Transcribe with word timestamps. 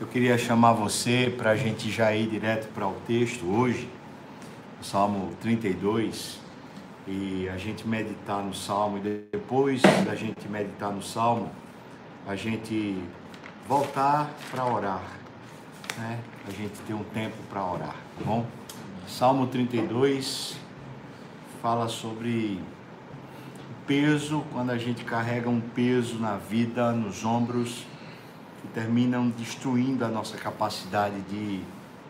Eu 0.00 0.06
queria 0.06 0.38
chamar 0.38 0.72
você 0.72 1.30
para 1.36 1.50
a 1.50 1.56
gente 1.56 1.90
já 1.90 2.16
ir 2.16 2.26
direto 2.26 2.72
para 2.72 2.88
o 2.88 2.94
texto 3.06 3.44
hoje, 3.44 3.86
o 4.80 4.84
Salmo 4.84 5.30
32, 5.42 6.40
e 7.06 7.46
a 7.50 7.58
gente 7.58 7.86
meditar 7.86 8.42
no 8.42 8.54
Salmo, 8.54 8.96
e 8.96 9.28
depois 9.30 9.82
da 9.82 10.14
gente 10.14 10.48
meditar 10.48 10.90
no 10.90 11.02
Salmo, 11.02 11.50
a 12.26 12.34
gente 12.34 12.96
voltar 13.68 14.30
para 14.50 14.64
orar, 14.64 15.02
né? 15.98 16.18
A 16.48 16.50
gente 16.50 16.80
ter 16.86 16.94
um 16.94 17.04
tempo 17.04 17.36
para 17.50 17.62
orar, 17.62 17.94
tá 18.18 18.24
bom? 18.24 18.46
Salmo 19.06 19.48
32 19.48 20.56
fala 21.60 21.88
sobre 21.88 22.58
peso, 23.86 24.42
quando 24.50 24.70
a 24.70 24.78
gente 24.78 25.04
carrega 25.04 25.50
um 25.50 25.60
peso 25.60 26.18
na 26.18 26.38
vida, 26.38 26.90
nos 26.90 27.22
ombros, 27.22 27.84
que 28.60 28.68
terminam 28.68 29.28
destruindo 29.30 30.04
a 30.04 30.08
nossa 30.08 30.36
capacidade 30.36 31.20
de, 31.22 31.62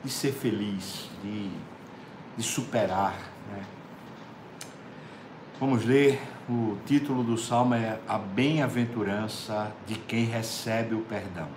de 0.02 0.10
ser 0.10 0.32
feliz, 0.32 1.08
de, 1.22 1.50
de 2.36 2.42
superar. 2.42 3.16
Né? 3.50 3.62
Vamos 5.58 5.84
ler, 5.84 6.20
o 6.48 6.76
título 6.86 7.22
do 7.22 7.36
salmo 7.36 7.74
é 7.74 8.00
A 8.08 8.18
Bem-aventurança 8.18 9.70
de 9.86 9.94
quem 9.94 10.24
recebe 10.24 10.94
o 10.94 11.00
perdão. 11.00 11.48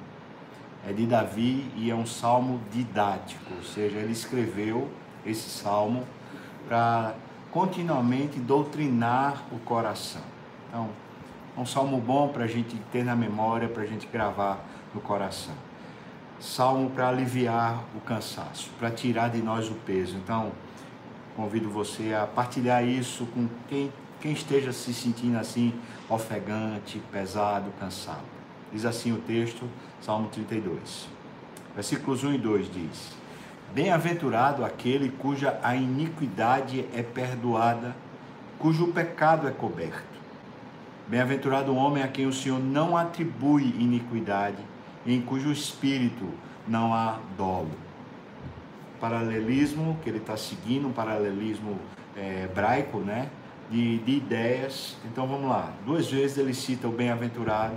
É 0.87 0.91
de 0.91 1.05
Davi 1.05 1.65
e 1.77 1.89
é 1.89 1.95
um 1.95 2.05
salmo 2.05 2.59
didático, 2.71 3.53
ou 3.55 3.63
seja, 3.63 3.98
ele 3.98 4.12
escreveu 4.12 4.89
esse 5.25 5.49
salmo 5.49 6.05
para 6.67 7.15
continuamente 7.49 8.39
doutrinar 8.39 9.43
o 9.51 9.59
coração. 9.59 10.21
Então, 10.67 10.89
é 11.55 11.59
um 11.59 11.65
salmo 11.65 12.01
bom 12.01 12.27
para 12.27 12.43
a 12.43 12.48
gente 12.48 12.75
ter 12.91 13.05
na 13.05 13.15
memória, 13.15 13.70
para 13.70 13.84
a 13.84 13.85
gente 13.85 14.07
gravar 14.07 14.73
no 14.93 15.02
coração. 15.02 15.55
Salmo 16.39 16.89
para 16.89 17.07
aliviar 17.07 17.84
o 17.95 18.01
cansaço, 18.01 18.70
para 18.77 18.91
tirar 18.91 19.29
de 19.29 19.41
nós 19.41 19.70
o 19.70 19.75
peso. 19.75 20.18
Então, 20.18 20.51
convido 21.37 21.70
você 21.70 22.13
a 22.13 22.27
partilhar 22.27 22.85
isso 22.85 23.26
com 23.27 23.48
quem, 23.70 23.91
quem 24.20 24.34
esteja 24.34 24.73
se 24.73 24.93
sentindo 24.93 25.37
assim, 25.37 25.73
ofegante, 26.09 27.01
pesado, 27.12 27.71
cansado. 27.79 28.26
Diz 28.73 28.85
assim 28.85 29.13
o 29.13 29.18
texto, 29.18 29.70
Salmo 30.01 30.27
32. 30.29 31.07
Versículos 31.73 32.23
1 32.23 32.34
e 32.34 32.37
2 32.37 32.71
diz: 32.71 33.12
Bem-aventurado 33.73 34.65
aquele 34.65 35.09
cuja 35.09 35.57
a 35.63 35.75
iniquidade 35.75 36.85
é 36.93 37.01
perdoada, 37.01 37.96
cujo 38.59 38.87
pecado 38.87 39.48
é 39.48 39.51
coberto. 39.51 40.13
Bem-aventurado 41.07 41.71
o 41.71 41.75
homem 41.75 42.03
a 42.03 42.07
quem 42.07 42.25
o 42.25 42.34
Senhor 42.34 42.59
não 42.59 42.98
atribui 42.98 43.63
iniquidade 43.79 44.73
em 45.05 45.21
cujo 45.21 45.51
espírito 45.51 46.29
não 46.68 46.93
há 46.93 47.20
dolo. 47.37 47.71
Paralelismo 48.99 49.98
que 50.04 50.09
ele 50.09 50.20
está 50.20 50.37
seguindo, 50.37 50.87
um 50.87 50.93
paralelismo 50.93 51.77
é, 52.15 52.43
hebraico, 52.46 52.99
né? 52.99 53.29
De, 53.70 53.98
de 53.99 54.12
ideias. 54.13 54.98
Então 55.05 55.27
vamos 55.27 55.49
lá. 55.49 55.74
Duas 55.85 56.09
vezes 56.09 56.37
ele 56.37 56.54
cita 56.54 56.87
o 56.87 56.91
bem-aventurado. 56.91 57.76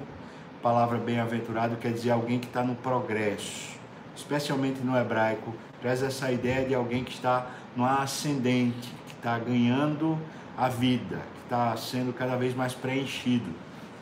A 0.58 0.62
palavra 0.62 0.98
bem-aventurado 0.98 1.77
quer 1.77 1.92
dizer 1.92 2.10
alguém 2.10 2.38
que 2.38 2.47
está 2.47 2.62
no 2.62 2.74
progresso, 2.74 3.78
especialmente 4.16 4.80
no 4.80 4.97
hebraico, 4.97 5.54
traz 5.80 6.02
essa 6.02 6.30
ideia 6.32 6.66
de 6.66 6.74
alguém 6.74 7.04
que 7.04 7.12
está 7.12 7.47
no 7.77 7.84
ascendente, 7.84 8.92
que 9.06 9.12
está 9.12 9.38
ganhando 9.38 10.19
a 10.56 10.69
vida, 10.69 11.19
que 11.34 11.42
está 11.44 11.77
sendo 11.77 12.12
cada 12.12 12.36
vez 12.36 12.54
mais 12.54 12.72
preenchido. 12.72 13.47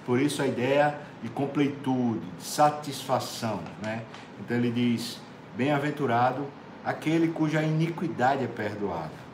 Por 0.07 0.21
isso 0.21 0.41
a 0.43 0.47
ideia 0.47 0.99
de 1.25 1.31
completude, 1.31 2.21
de 2.37 2.45
satisfação. 2.45 3.61
Né? 3.83 4.03
Então 4.39 4.57
ele 4.59 4.71
diz: 4.71 5.19
Bem-aventurado 5.57 6.47
aquele 6.85 7.29
cuja 7.29 7.63
iniquidade 7.63 8.45
é 8.45 8.47
perdoada. 8.47 9.25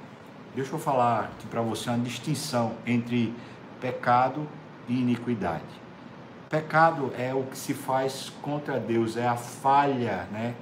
Deixa 0.55 0.73
eu 0.73 0.79
falar 0.79 1.25
aqui 1.25 1.49
para 1.49 1.61
você 1.61 1.91
uma 1.91 1.99
distinção 1.99 2.75
entre 2.87 3.35
pecado 3.81 4.47
e 4.89 5.01
iniquidade. 5.01 5.65
Pecado 6.49 7.13
é 7.19 7.35
o 7.35 7.43
que 7.43 7.59
se 7.59 7.75
faz 7.75 8.33
contra 8.41 8.79
Deus, 8.79 9.17
é 9.17 9.27
a 9.27 9.37
falha 9.37 10.29
né, 10.33 10.55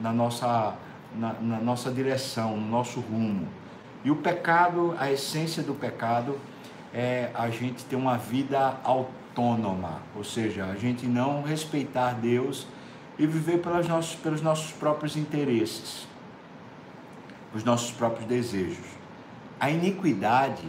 na, 0.00 0.12
nossa, 0.12 0.74
na, 1.14 1.32
na 1.34 1.58
nossa 1.58 1.90
direção, 1.90 2.56
no 2.56 2.68
nosso 2.68 3.00
rumo. 3.00 3.48
E 4.04 4.10
o 4.10 4.16
pecado, 4.16 4.94
a 4.98 5.10
essência 5.10 5.62
do 5.64 5.74
pecado 5.74 6.38
é 6.94 7.30
a 7.34 7.50
gente 7.50 7.84
ter 7.84 7.96
uma 7.96 8.16
vida 8.16 8.76
autônoma 8.84 9.25
autônoma, 9.36 10.00
ou 10.16 10.24
seja, 10.24 10.64
a 10.64 10.74
gente 10.74 11.06
não 11.06 11.42
respeitar 11.42 12.14
Deus 12.14 12.66
e 13.18 13.26
viver 13.26 13.58
pelos 13.58 13.86
nossos, 13.86 14.14
pelos 14.16 14.40
nossos 14.40 14.72
próprios 14.72 15.16
interesses, 15.16 16.06
os 17.54 17.62
nossos 17.62 17.92
próprios 17.92 18.26
desejos. 18.26 18.86
A 19.60 19.70
iniquidade 19.70 20.64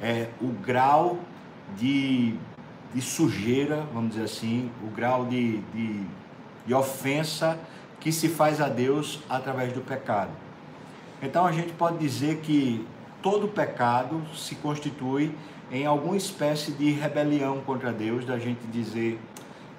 é 0.00 0.28
o 0.40 0.48
grau 0.48 1.18
de, 1.76 2.34
de 2.94 3.02
sujeira, 3.02 3.86
vamos 3.92 4.10
dizer 4.10 4.24
assim, 4.24 4.70
o 4.82 4.90
grau 4.90 5.26
de, 5.26 5.58
de, 5.58 6.06
de 6.66 6.74
ofensa 6.74 7.58
que 8.00 8.10
se 8.10 8.28
faz 8.28 8.60
a 8.60 8.68
Deus 8.68 9.20
através 9.28 9.72
do 9.72 9.80
pecado. 9.80 10.30
Então 11.22 11.46
a 11.46 11.52
gente 11.52 11.72
pode 11.72 11.98
dizer 11.98 12.40
que 12.40 12.86
todo 13.22 13.48
pecado 13.48 14.22
se 14.34 14.54
constitui 14.56 15.34
em 15.70 15.84
alguma 15.84 16.16
espécie 16.16 16.72
de 16.72 16.90
rebelião 16.90 17.60
contra 17.60 17.92
Deus, 17.92 18.24
da 18.24 18.38
gente 18.38 18.66
dizer, 18.68 19.18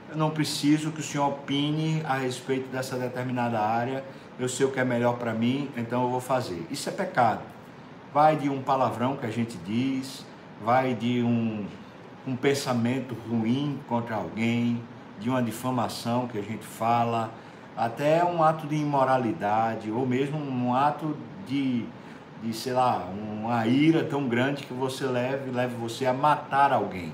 eu 0.09 0.17
não 0.17 0.29
preciso 0.29 0.91
que 0.91 0.99
o 0.99 1.03
Senhor 1.03 1.27
opine 1.27 2.01
a 2.05 2.15
respeito 2.15 2.69
dessa 2.69 2.97
determinada 2.97 3.59
área, 3.59 4.03
eu 4.39 4.47
sei 4.47 4.65
o 4.65 4.71
que 4.71 4.79
é 4.79 4.85
melhor 4.85 5.17
para 5.17 5.33
mim, 5.33 5.69
então 5.75 6.03
eu 6.03 6.09
vou 6.09 6.21
fazer. 6.21 6.65
Isso 6.69 6.87
é 6.89 6.91
pecado. 6.91 7.41
Vai 8.13 8.35
de 8.35 8.49
um 8.49 8.61
palavrão 8.61 9.15
que 9.15 9.25
a 9.25 9.31
gente 9.31 9.57
diz, 9.65 10.25
vai 10.63 10.93
de 10.93 11.21
um, 11.21 11.65
um 12.25 12.35
pensamento 12.35 13.15
ruim 13.29 13.79
contra 13.87 14.15
alguém, 14.15 14.81
de 15.19 15.29
uma 15.29 15.41
difamação 15.41 16.27
que 16.27 16.37
a 16.37 16.41
gente 16.41 16.65
fala, 16.65 17.31
até 17.75 18.23
um 18.23 18.43
ato 18.43 18.67
de 18.67 18.75
imoralidade, 18.75 19.91
ou 19.91 20.05
mesmo 20.05 20.37
um 20.37 20.73
ato 20.73 21.15
de 21.47 21.85
de, 22.43 22.53
sei 22.53 22.73
lá, 22.73 23.07
uma 23.07 23.65
ira 23.65 24.03
tão 24.03 24.27
grande 24.27 24.63
que 24.63 24.73
você 24.73 25.05
leve, 25.05 25.51
leve 25.51 25.75
você 25.75 26.05
a 26.05 26.13
matar 26.13 26.71
alguém, 26.71 27.13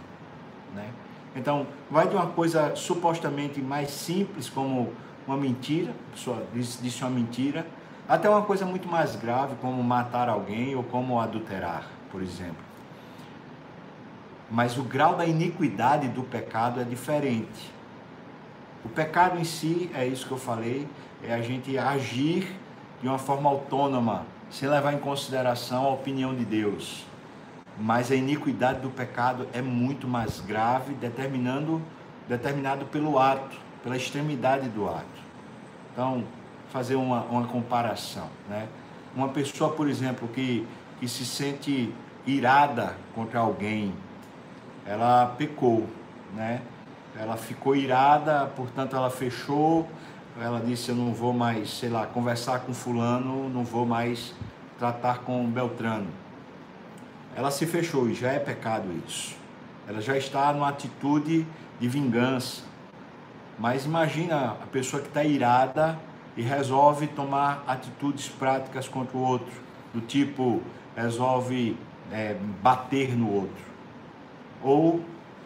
né? 0.75 0.89
Então, 1.35 1.65
vai 1.89 2.07
de 2.07 2.15
uma 2.15 2.27
coisa 2.27 2.75
supostamente 2.75 3.61
mais 3.61 3.89
simples, 3.89 4.49
como 4.49 4.93
uma 5.25 5.37
mentira, 5.37 5.91
a 5.91 6.15
pessoa 6.15 6.43
disse, 6.53 6.81
disse 6.81 7.01
uma 7.01 7.09
mentira, 7.09 7.65
até 8.07 8.29
uma 8.29 8.41
coisa 8.41 8.65
muito 8.65 8.87
mais 8.87 9.15
grave, 9.15 9.55
como 9.61 9.81
matar 9.81 10.29
alguém 10.29 10.75
ou 10.75 10.83
como 10.83 11.19
adulterar, 11.19 11.87
por 12.11 12.21
exemplo. 12.21 12.63
Mas 14.51 14.77
o 14.77 14.83
grau 14.83 15.15
da 15.15 15.25
iniquidade 15.25 16.07
do 16.09 16.21
pecado 16.21 16.79
é 16.79 16.83
diferente. 16.83 17.71
O 18.85 18.89
pecado 18.89 19.39
em 19.39 19.43
si, 19.43 19.89
é 19.95 20.05
isso 20.05 20.27
que 20.27 20.33
eu 20.33 20.37
falei, 20.37 20.87
é 21.23 21.33
a 21.33 21.41
gente 21.41 21.77
agir 21.77 22.53
de 23.01 23.07
uma 23.07 23.17
forma 23.17 23.49
autônoma, 23.49 24.25
sem 24.53 24.69
levar 24.69 24.93
em 24.93 24.99
consideração 24.99 25.85
a 25.85 25.89
opinião 25.89 26.33
de 26.33 26.45
Deus. 26.45 27.05
Mas 27.77 28.11
a 28.11 28.15
iniquidade 28.15 28.81
do 28.81 28.89
pecado 28.89 29.47
é 29.51 29.63
muito 29.63 30.07
mais 30.07 30.39
grave, 30.39 30.93
determinando, 30.93 31.81
determinado 32.29 32.85
pelo 32.85 33.17
ato, 33.17 33.57
pela 33.81 33.97
extremidade 33.97 34.69
do 34.69 34.87
ato. 34.87 35.23
Então, 35.91 36.23
fazer 36.71 36.95
uma, 36.95 37.21
uma 37.23 37.47
comparação. 37.47 38.29
Né? 38.47 38.67
Uma 39.15 39.29
pessoa, 39.29 39.71
por 39.71 39.89
exemplo, 39.89 40.27
que, 40.27 40.67
que 40.99 41.07
se 41.07 41.25
sente 41.25 41.91
irada 42.25 42.95
contra 43.15 43.39
alguém, 43.39 43.91
ela 44.85 45.33
pecou, 45.35 45.89
né? 46.35 46.61
Ela 47.19 47.37
ficou 47.37 47.75
irada, 47.75 48.51
portanto 48.55 48.95
ela 48.95 49.09
fechou 49.09 49.87
ela 50.39 50.59
disse: 50.59 50.89
Eu 50.89 50.95
não 50.95 51.13
vou 51.13 51.33
mais, 51.33 51.69
sei 51.79 51.89
lá, 51.89 52.05
conversar 52.05 52.61
com 52.61 52.73
Fulano, 52.73 53.49
não 53.49 53.63
vou 53.63 53.85
mais 53.85 54.33
tratar 54.79 55.19
com 55.19 55.45
Beltrano. 55.49 56.07
Ela 57.35 57.51
se 57.51 57.65
fechou 57.65 58.09
e 58.09 58.13
já 58.13 58.31
é 58.31 58.39
pecado 58.39 58.87
isso. 59.07 59.35
Ela 59.87 60.01
já 60.01 60.17
está 60.17 60.53
numa 60.53 60.69
atitude 60.69 61.45
de 61.79 61.87
vingança. 61.87 62.63
Mas 63.57 63.85
imagina 63.85 64.51
a 64.51 64.67
pessoa 64.71 65.01
que 65.01 65.07
está 65.07 65.23
irada 65.23 65.97
e 66.35 66.41
resolve 66.41 67.07
tomar 67.07 67.63
atitudes 67.67 68.27
práticas 68.27 68.87
contra 68.87 69.15
o 69.17 69.21
outro, 69.21 69.53
do 69.93 70.01
tipo 70.01 70.61
resolve 70.95 71.77
é, 72.11 72.35
bater 72.61 73.15
no 73.15 73.31
outro 73.31 73.73
ou 74.63 75.03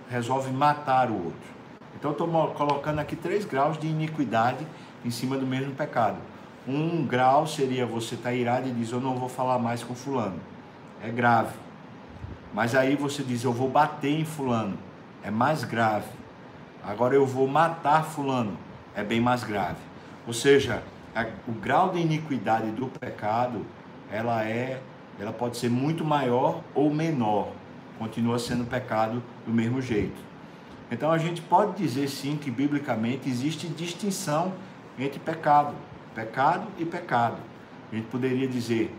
resolve 0.09 0.51
matar 0.51 1.09
o 1.09 1.15
outro. 1.15 1.56
Então 1.97 2.11
estou 2.11 2.27
colocando 2.49 2.99
aqui 2.99 3.15
três 3.15 3.44
graus 3.44 3.77
de 3.77 3.88
iniquidade 3.88 4.65
em 5.03 5.09
cima 5.09 5.35
do 5.35 5.47
mesmo 5.47 5.73
pecado. 5.73 6.17
Um 6.67 7.05
grau 7.05 7.47
seria 7.47 7.85
você 7.85 8.15
estar 8.15 8.29
tá 8.29 8.35
irado 8.35 8.67
e 8.67 8.71
diz 8.71 8.91
eu 8.91 9.01
não 9.01 9.15
vou 9.15 9.27
falar 9.27 9.57
mais 9.57 9.83
com 9.83 9.95
fulano. 9.95 10.39
É 11.03 11.09
grave. 11.09 11.55
Mas 12.53 12.75
aí 12.75 12.95
você 12.95 13.23
diz 13.23 13.44
eu 13.44 13.51
vou 13.51 13.69
bater 13.69 14.11
em 14.11 14.25
fulano. 14.25 14.77
É 15.23 15.31
mais 15.31 15.63
grave. 15.63 16.09
Agora 16.83 17.15
eu 17.15 17.25
vou 17.25 17.47
matar 17.47 18.03
fulano. 18.05 18.57
É 18.95 19.03
bem 19.03 19.19
mais 19.19 19.43
grave. 19.43 19.79
Ou 20.27 20.33
seja, 20.33 20.83
o 21.47 21.51
grau 21.51 21.89
de 21.89 22.00
iniquidade 22.00 22.69
do 22.71 22.88
pecado, 22.88 23.65
ela 24.11 24.43
é, 24.43 24.81
ela 25.19 25.33
pode 25.33 25.57
ser 25.57 25.69
muito 25.69 26.05
maior 26.05 26.61
ou 26.75 26.93
menor, 26.93 27.50
continua 27.97 28.38
sendo 28.38 28.65
pecado 28.65 29.23
do 29.45 29.51
mesmo 29.51 29.81
jeito. 29.81 30.26
Então 30.92 31.12
a 31.12 31.18
gente 31.18 31.42
pode 31.42 31.75
dizer 31.75 32.07
sim 32.07 32.38
que 32.38 32.50
biblicamente 32.50 33.30
existe 33.30 33.68
distinção 33.68 34.54
entre 34.98 35.19
pecado, 35.19 35.75
pecado 36.16 36.68
e 36.78 36.86
pecado. 36.86 37.38
A 37.92 37.95
gente 37.95 38.07
poderia 38.07 38.48
dizer 38.48 38.94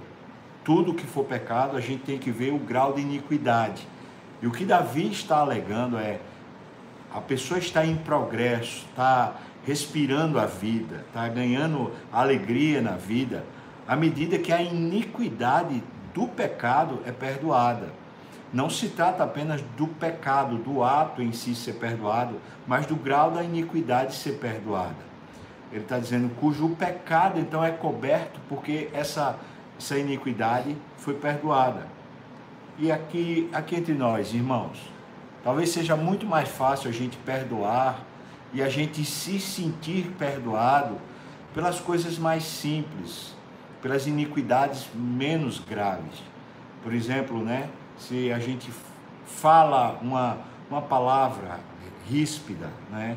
tudo 0.65 0.93
que 0.93 1.07
for 1.07 1.25
pecado, 1.25 1.77
a 1.77 1.81
gente 1.81 2.03
tem 2.03 2.19
que 2.19 2.31
ver 2.31 2.53
o 2.53 2.59
grau 2.59 2.93
de 2.93 3.01
iniquidade. 3.01 3.87
E 4.43 4.47
o 4.47 4.51
que 4.51 4.65
Davi 4.65 5.11
está 5.11 5.39
alegando 5.39 5.97
é 5.97 6.21
a 7.13 7.21
pessoa 7.21 7.59
está 7.59 7.87
em 7.87 7.97
progresso, 7.97 8.87
está 8.91 9.35
respirando 9.67 10.39
a 10.39 10.47
vida, 10.47 11.05
está 11.09 11.27
ganhando 11.29 11.91
alegria 12.13 12.83
na 12.83 12.93
vida, 12.93 13.45
à 13.87 13.97
medida 13.97 14.39
que 14.39 14.53
a 14.53 14.61
iniquidade 14.61 15.83
do 16.15 16.29
pecado 16.29 17.01
é 17.07 17.13
perdoada. 17.13 17.89
Não 18.53 18.71
se 18.71 18.89
trata 18.89 19.23
apenas 19.23 19.61
do 19.77 19.87
pecado, 19.87 20.57
do 20.57 20.83
ato 20.83 21.21
em 21.21 21.33
si 21.33 21.55
ser 21.55 21.75
perdoado, 21.75 22.41
mas 22.67 22.87
do 22.87 22.97
grau 22.97 23.31
da 23.31 23.45
iniquidade 23.45 24.15
ser 24.15 24.39
perdoada. 24.39 25.09
Ele 25.71 25.83
está 25.83 25.99
dizendo 25.99 26.35
cujo 26.37 26.71
pecado 26.71 27.39
então 27.39 27.63
é 27.63 27.71
coberto 27.71 28.41
porque 28.49 28.89
essa, 28.93 29.39
essa 29.79 29.99
iniquidade 29.99 30.77
foi 30.97 31.15
perdoada. 31.15 31.87
E 32.79 32.91
aqui, 32.91 33.51
aqui 33.53 33.77
entre 33.77 33.93
nós, 33.93 34.33
irmãos, 34.33 34.79
talvez 35.45 35.69
seja 35.69 35.95
muito 35.95 36.25
mais 36.25 36.49
fácil 36.49 36.89
a 36.89 36.93
gente 36.93 37.19
perdoar 37.19 38.03
e 38.53 38.63
a 38.63 38.69
gente 38.69 39.05
se 39.05 39.39
sentir 39.39 40.07
perdoado 40.19 40.97
pelas 41.53 41.81
coisas 41.81 42.19
mais 42.19 42.45
simples, 42.45 43.35
pelas 43.83 44.07
iniquidades 44.07 44.87
menos 44.95 45.59
graves. 45.59 46.23
Por 46.83 46.95
exemplo, 46.95 47.45
né, 47.45 47.69
se 47.99 48.33
a 48.33 48.39
gente 48.39 48.71
fala 49.27 49.99
uma, 50.01 50.39
uma 50.71 50.83
palavra 50.83 51.61
ríspida, 52.09 52.71
né, 52.91 53.17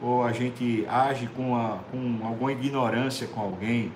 ou 0.00 0.24
a 0.24 0.32
gente 0.32 0.86
age 0.88 1.26
com, 1.28 1.56
a, 1.56 1.78
com 1.90 2.20
alguma 2.24 2.52
ignorância 2.52 3.26
com 3.26 3.40
alguém, 3.40 3.92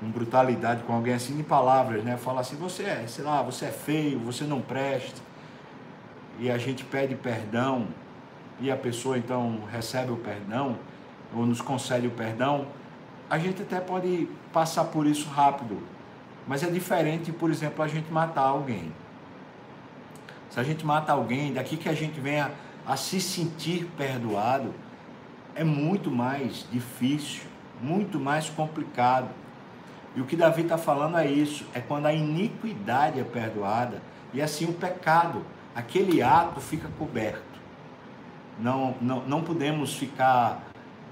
com 0.00 0.08
brutalidade 0.08 0.82
com 0.84 0.94
alguém, 0.94 1.14
assim, 1.14 1.38
em 1.38 1.42
palavras, 1.42 2.02
né, 2.02 2.16
fala 2.16 2.40
assim, 2.40 2.56
você 2.56 2.84
é, 2.84 3.04
sei 3.06 3.24
lá, 3.24 3.42
você 3.42 3.66
é 3.66 3.70
feio, 3.70 4.18
você 4.18 4.44
não 4.44 4.60
presta, 4.60 5.20
e 6.38 6.50
a 6.50 6.56
gente 6.56 6.84
pede 6.84 7.14
perdão, 7.14 7.88
e 8.60 8.70
a 8.70 8.76
pessoa 8.76 9.18
então 9.18 9.60
recebe 9.70 10.12
o 10.12 10.16
perdão, 10.16 10.76
ou 11.34 11.44
nos 11.44 11.60
concede 11.60 12.06
o 12.06 12.10
perdão, 12.10 12.66
a 13.28 13.38
gente 13.38 13.62
até 13.62 13.80
pode 13.80 14.28
passar 14.52 14.84
por 14.84 15.06
isso 15.06 15.28
rápido. 15.28 15.78
Mas 16.46 16.62
é 16.62 16.70
diferente, 16.70 17.30
por 17.30 17.50
exemplo, 17.50 17.84
a 17.84 17.88
gente 17.88 18.10
matar 18.10 18.42
alguém. 18.42 18.90
Se 20.50 20.58
a 20.58 20.62
gente 20.62 20.84
mata 20.84 21.12
alguém, 21.12 21.52
daqui 21.52 21.76
que 21.76 21.88
a 21.88 21.94
gente 21.94 22.20
venha 22.20 22.50
a 22.86 22.96
se 22.96 23.20
sentir 23.20 23.84
perdoado, 23.96 24.74
é 25.54 25.62
muito 25.62 26.10
mais 26.10 26.66
difícil, 26.70 27.42
muito 27.82 28.18
mais 28.18 28.48
complicado. 28.48 29.28
E 30.16 30.20
o 30.20 30.24
que 30.24 30.36
Davi 30.36 30.62
está 30.62 30.78
falando 30.78 31.18
é 31.18 31.26
isso: 31.26 31.66
é 31.74 31.80
quando 31.80 32.06
a 32.06 32.12
iniquidade 32.12 33.20
é 33.20 33.24
perdoada 33.24 34.00
e 34.32 34.40
assim 34.40 34.66
o 34.66 34.72
pecado, 34.72 35.44
aquele 35.74 36.22
ato 36.22 36.60
fica 36.60 36.88
coberto. 36.98 37.42
Não, 38.58 38.94
não, 39.00 39.20
não 39.26 39.42
podemos 39.42 39.94
ficar 39.94 40.62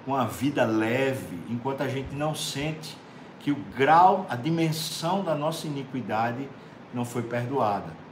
com 0.05 0.15
a 0.15 0.25
vida 0.25 0.65
leve 0.65 1.39
enquanto 1.49 1.83
a 1.83 1.89
gente 1.89 2.15
não 2.15 2.35
sente 2.35 2.97
que 3.41 3.51
o 3.51 3.57
grau, 3.77 4.27
a 4.29 4.35
dimensão 4.35 5.23
da 5.23 5.35
nossa 5.35 5.67
iniquidade 5.67 6.49
não 6.93 7.05
foi 7.05 7.23
perdoada. 7.23 8.06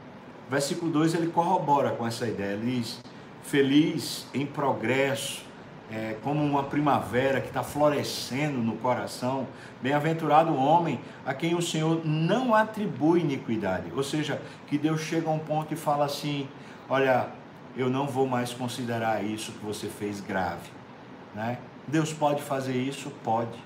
Versículo 0.54 0.88
2 0.92 1.14
ele 1.14 1.26
corrobora 1.32 1.90
com 1.90 2.06
essa 2.06 2.28
ideia. 2.28 2.52
Ele 2.52 2.76
diz: 2.76 3.00
Feliz 3.42 4.24
em 4.32 4.46
progresso, 4.46 5.44
é, 5.90 6.16
como 6.22 6.44
uma 6.44 6.62
primavera 6.62 7.40
que 7.40 7.48
está 7.48 7.64
florescendo 7.64 8.58
no 8.58 8.76
coração. 8.76 9.48
Bem-aventurado 9.82 10.52
o 10.52 10.56
homem 10.56 11.00
a 11.26 11.34
quem 11.34 11.56
o 11.56 11.60
Senhor 11.60 12.02
não 12.06 12.54
atribui 12.54 13.18
iniquidade. 13.22 13.90
Ou 13.96 14.04
seja, 14.04 14.40
que 14.68 14.78
Deus 14.78 15.00
chega 15.00 15.28
a 15.28 15.32
um 15.32 15.40
ponto 15.40 15.74
e 15.74 15.76
fala 15.76 16.04
assim: 16.04 16.46
Olha, 16.88 17.30
eu 17.76 17.90
não 17.90 18.06
vou 18.06 18.28
mais 18.28 18.54
considerar 18.54 19.24
isso 19.24 19.50
que 19.50 19.66
você 19.66 19.88
fez 19.88 20.20
grave. 20.20 20.70
Né? 21.34 21.58
Deus 21.88 22.12
pode 22.12 22.40
fazer 22.40 22.76
isso? 22.76 23.10
Pode. 23.24 23.58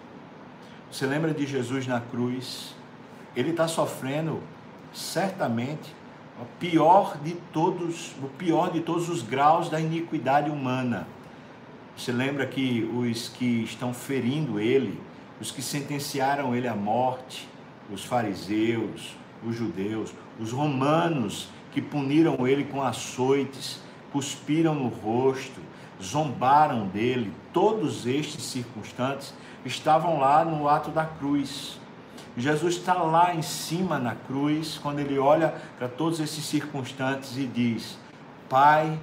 Você 0.90 1.04
lembra 1.04 1.34
de 1.34 1.46
Jesus 1.46 1.86
na 1.86 2.00
cruz? 2.00 2.74
Ele 3.36 3.50
está 3.50 3.68
sofrendo 3.68 4.42
certamente 4.90 5.97
o 6.40 6.44
pior 6.60 7.18
de 7.18 7.32
todos, 7.52 8.12
o 8.22 8.28
pior 8.28 8.70
de 8.70 8.80
todos 8.80 9.08
os 9.08 9.22
graus 9.22 9.68
da 9.68 9.80
iniquidade 9.80 10.50
humana. 10.50 11.06
Você 11.96 12.12
lembra 12.12 12.46
que 12.46 12.88
os 12.94 13.28
que 13.28 13.64
estão 13.64 13.92
ferindo 13.92 14.60
ele, 14.60 15.00
os 15.40 15.50
que 15.50 15.60
sentenciaram 15.60 16.54
ele 16.54 16.68
à 16.68 16.76
morte, 16.76 17.48
os 17.92 18.04
fariseus, 18.04 19.16
os 19.44 19.56
judeus, 19.56 20.14
os 20.38 20.52
romanos 20.52 21.48
que 21.72 21.82
puniram 21.82 22.46
ele 22.46 22.64
com 22.64 22.82
açoites, 22.82 23.82
cuspiram 24.12 24.74
no 24.74 24.88
rosto, 24.88 25.60
zombaram 26.00 26.86
dele, 26.86 27.32
todos 27.52 28.06
estes 28.06 28.44
circunstantes 28.44 29.34
estavam 29.64 30.20
lá 30.20 30.44
no 30.44 30.68
ato 30.68 30.90
da 30.90 31.04
cruz. 31.04 31.80
Jesus 32.38 32.76
está 32.76 32.94
lá 32.94 33.34
em 33.34 33.42
cima 33.42 33.98
na 33.98 34.14
cruz, 34.14 34.78
quando 34.80 35.00
ele 35.00 35.18
olha 35.18 35.54
para 35.76 35.88
todos 35.88 36.20
esses 36.20 36.44
circunstantes 36.44 37.36
e 37.36 37.46
diz: 37.46 37.98
Pai, 38.48 38.98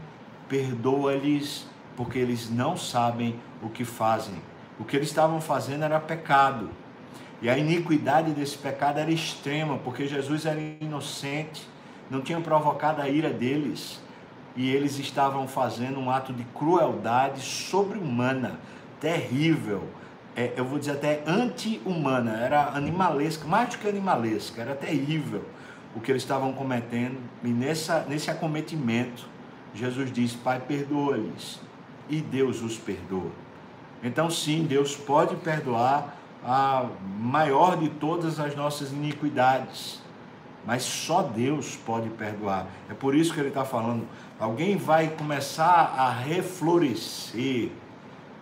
perdoa-lhes, 0.47 1.67
porque 1.97 2.17
eles 2.17 2.49
não 2.49 2.77
sabem 2.77 3.35
o 3.61 3.69
que 3.69 3.83
fazem. 3.83 4.35
O 4.79 4.85
que 4.85 4.95
eles 4.95 5.09
estavam 5.09 5.41
fazendo 5.41 5.83
era 5.83 5.99
pecado. 5.99 6.69
E 7.41 7.49
a 7.49 7.57
iniquidade 7.57 8.31
desse 8.31 8.57
pecado 8.57 8.99
era 8.99 9.11
extrema, 9.11 9.77
porque 9.79 10.07
Jesus 10.07 10.45
era 10.45 10.59
inocente, 10.79 11.67
não 12.09 12.21
tinha 12.21 12.39
provocado 12.39 13.01
a 13.01 13.09
ira 13.09 13.29
deles 13.29 13.99
e 14.55 14.69
eles 14.69 14.97
estavam 14.97 15.47
fazendo 15.47 15.99
um 15.99 16.09
ato 16.09 16.31
de 16.31 16.43
crueldade 16.45 17.41
sobre-humana, 17.41 18.59
terrível, 18.99 19.83
é, 20.35 20.53
eu 20.55 20.65
vou 20.65 20.77
dizer 20.77 20.91
até 20.91 21.23
anti-humana, 21.25 22.37
era 22.37 22.69
animalesca, 22.69 23.47
mais 23.47 23.69
do 23.69 23.77
que 23.77 23.87
animalesca, 23.87 24.61
era 24.61 24.75
terrível 24.75 25.43
o 25.95 26.01
que 26.01 26.11
eles 26.11 26.23
estavam 26.23 26.51
cometendo, 26.51 27.17
e 27.43 27.47
nessa, 27.47 28.05
nesse 28.09 28.29
acometimento, 28.29 29.27
Jesus 29.73 30.11
diz: 30.11 30.35
Pai, 30.35 30.59
perdoa-lhes, 30.59 31.61
e 32.09 32.19
Deus 32.19 32.61
os 32.61 32.77
perdoa. 32.77 33.31
Então, 34.03 34.29
sim, 34.29 34.63
Deus 34.63 34.95
pode 34.95 35.35
perdoar 35.37 36.17
a 36.43 36.85
maior 37.17 37.77
de 37.77 37.89
todas 37.89 38.39
as 38.39 38.55
nossas 38.55 38.91
iniquidades 38.91 40.03
mas 40.65 40.81
só 40.81 41.21
Deus 41.21 41.75
pode 41.75 42.09
perdoar. 42.09 42.65
É 42.89 42.93
por 42.93 43.13
isso 43.13 43.33
que 43.33 43.39
ele 43.39 43.49
está 43.49 43.63
falando. 43.63 44.07
Alguém 44.39 44.75
vai 44.75 45.09
começar 45.09 45.93
a 45.95 46.09
reflorescer 46.09 47.69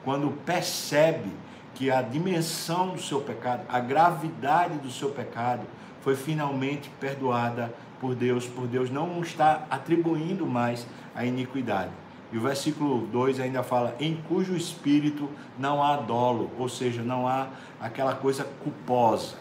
quando 0.04 0.32
percebe 0.46 1.30
que 1.76 1.90
a 1.90 2.02
dimensão 2.02 2.90
do 2.90 3.02
seu 3.02 3.22
pecado, 3.22 3.64
a 3.70 3.80
gravidade 3.80 4.78
do 4.78 4.92
seu 4.92 5.10
pecado, 5.10 5.66
foi 6.02 6.16
finalmente 6.16 6.90
perdoada 7.00 7.74
por 8.00 8.14
Deus, 8.14 8.46
por 8.46 8.68
Deus 8.68 8.90
não 8.90 9.22
está 9.22 9.66
atribuindo 9.70 10.46
mais 10.46 10.86
a 11.16 11.26
iniquidade. 11.26 11.92
E 12.32 12.38
o 12.38 12.42
versículo 12.42 13.08
2 13.08 13.40
ainda 13.40 13.64
fala: 13.64 13.96
em 14.00 14.16
cujo 14.28 14.56
espírito 14.56 15.30
não 15.58 15.82
há 15.82 15.96
dolo, 15.96 16.52
ou 16.58 16.68
seja, 16.68 17.02
não 17.02 17.28
há 17.28 17.48
aquela 17.80 18.16
coisa 18.16 18.44
culposa, 18.64 19.36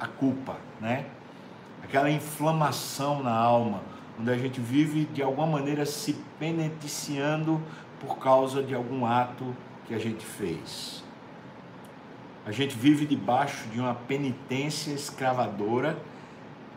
a 0.00 0.06
culpa, 0.06 0.56
né? 0.80 1.06
aquela 1.84 2.10
inflamação 2.10 3.22
na 3.22 3.34
alma, 3.34 3.82
onde 4.18 4.30
a 4.30 4.36
gente 4.36 4.60
vive 4.60 5.04
de 5.06 5.22
alguma 5.22 5.46
maneira 5.46 5.84
se 5.84 6.14
penitenciando 6.38 7.60
por 7.98 8.18
causa 8.18 8.62
de 8.62 8.74
algum 8.74 9.04
ato 9.04 9.44
que 9.86 9.94
a 9.94 9.98
gente 9.98 10.24
fez. 10.24 10.99
A 12.50 12.52
gente 12.52 12.76
vive 12.76 13.06
debaixo 13.06 13.68
de 13.68 13.78
uma 13.78 13.94
penitência 13.94 14.90
escravadora, 14.90 15.96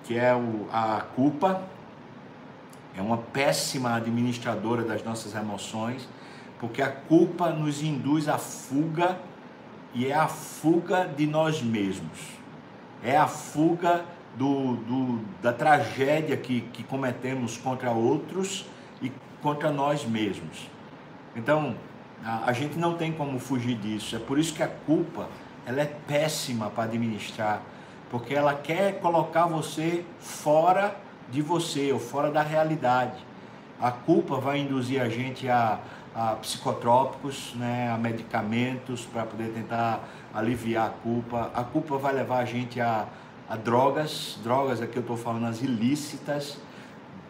que 0.03 0.15
é 0.15 0.31
o, 0.31 0.67
a 0.71 1.01
culpa, 1.15 1.63
é 2.95 3.01
uma 3.01 3.17
péssima 3.17 3.95
administradora 3.95 4.83
das 4.83 5.03
nossas 5.03 5.33
emoções, 5.33 6.07
porque 6.59 6.79
a 6.79 6.91
culpa 6.91 7.49
nos 7.49 7.81
induz 7.81 8.29
à 8.29 8.37
fuga 8.37 9.17
e 9.95 10.05
é 10.05 10.13
a 10.13 10.27
fuga 10.27 11.07
de 11.07 11.25
nós 11.25 11.63
mesmos. 11.63 12.19
É 13.03 13.17
a 13.17 13.25
fuga 13.25 14.05
do, 14.37 14.75
do, 14.75 15.25
da 15.41 15.51
tragédia 15.51 16.37
que, 16.37 16.61
que 16.71 16.83
cometemos 16.83 17.57
contra 17.57 17.89
outros 17.89 18.67
e 19.01 19.11
contra 19.41 19.71
nós 19.71 20.05
mesmos. 20.05 20.69
Então, 21.35 21.75
a, 22.23 22.51
a 22.51 22.53
gente 22.53 22.77
não 22.77 22.93
tem 22.93 23.11
como 23.11 23.39
fugir 23.39 23.75
disso. 23.75 24.15
É 24.15 24.19
por 24.19 24.37
isso 24.37 24.53
que 24.53 24.61
a 24.61 24.67
culpa 24.67 25.27
ela 25.65 25.81
é 25.81 25.85
péssima 25.85 26.69
para 26.69 26.83
administrar, 26.83 27.61
porque 28.09 28.33
ela 28.33 28.53
quer 28.53 28.99
colocar 28.99 29.45
você 29.45 30.05
fora 30.19 30.95
de 31.31 31.41
você 31.41 31.91
ou 31.91 31.99
fora 31.99 32.29
da 32.29 32.41
realidade. 32.41 33.25
A 33.79 33.91
culpa 33.91 34.37
vai 34.37 34.59
induzir 34.59 35.01
a 35.01 35.09
gente 35.09 35.49
a, 35.49 35.79
a 36.15 36.35
psicotrópicos, 36.35 37.53
né, 37.55 37.91
a 37.91 37.97
medicamentos 37.97 39.05
para 39.05 39.25
poder 39.25 39.49
tentar 39.49 40.07
aliviar 40.33 40.87
a 40.87 40.89
culpa. 40.89 41.51
A 41.53 41.63
culpa 41.63 41.97
vai 41.97 42.13
levar 42.13 42.39
a 42.39 42.45
gente 42.45 42.79
a, 42.79 43.07
a 43.49 43.55
drogas, 43.55 44.39
drogas 44.43 44.81
aqui 44.81 44.97
eu 44.97 45.01
estou 45.01 45.17
falando 45.17 45.47
as 45.47 45.61
ilícitas. 45.61 46.57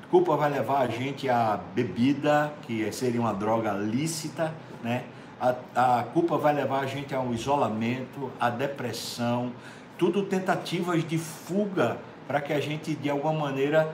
A 0.03 0.07
culpa 0.07 0.35
vai 0.35 0.49
levar 0.49 0.81
a 0.81 0.87
gente 0.87 1.29
a 1.29 1.59
bebida, 1.73 2.53
que 2.63 2.91
seria 2.91 3.19
uma 3.19 3.33
droga 3.33 3.71
lícita, 3.71 4.53
né? 4.83 5.05
A, 5.43 5.99
a 5.99 6.03
culpa 6.03 6.37
vai 6.37 6.53
levar 6.53 6.79
a 6.79 6.85
gente 6.85 7.13
ao 7.13 7.33
isolamento, 7.33 8.31
à 8.39 8.49
depressão, 8.49 9.51
tudo 9.97 10.23
tentativas 10.23 11.05
de 11.05 11.17
fuga 11.17 11.97
para 12.25 12.39
que 12.39 12.53
a 12.53 12.61
gente 12.61 12.95
de 12.95 13.09
alguma 13.09 13.33
maneira 13.33 13.93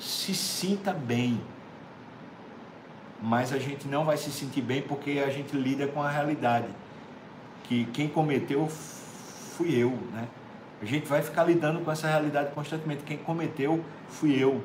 se 0.00 0.34
sinta 0.34 0.92
bem. 0.92 1.40
Mas 3.22 3.52
a 3.52 3.58
gente 3.58 3.86
não 3.86 4.04
vai 4.04 4.16
se 4.16 4.32
sentir 4.32 4.62
bem 4.62 4.82
porque 4.82 5.22
a 5.24 5.30
gente 5.30 5.56
lida 5.56 5.86
com 5.86 6.02
a 6.02 6.10
realidade. 6.10 6.66
Que 7.64 7.84
quem 7.92 8.08
cometeu 8.08 8.66
fui 8.68 9.72
eu, 9.72 9.90
né? 10.12 10.26
A 10.82 10.84
gente 10.84 11.06
vai 11.06 11.22
ficar 11.22 11.44
lidando 11.44 11.84
com 11.84 11.92
essa 11.92 12.08
realidade 12.08 12.50
constantemente. 12.52 13.04
Quem 13.04 13.18
cometeu 13.18 13.84
fui 14.08 14.42
eu. 14.42 14.60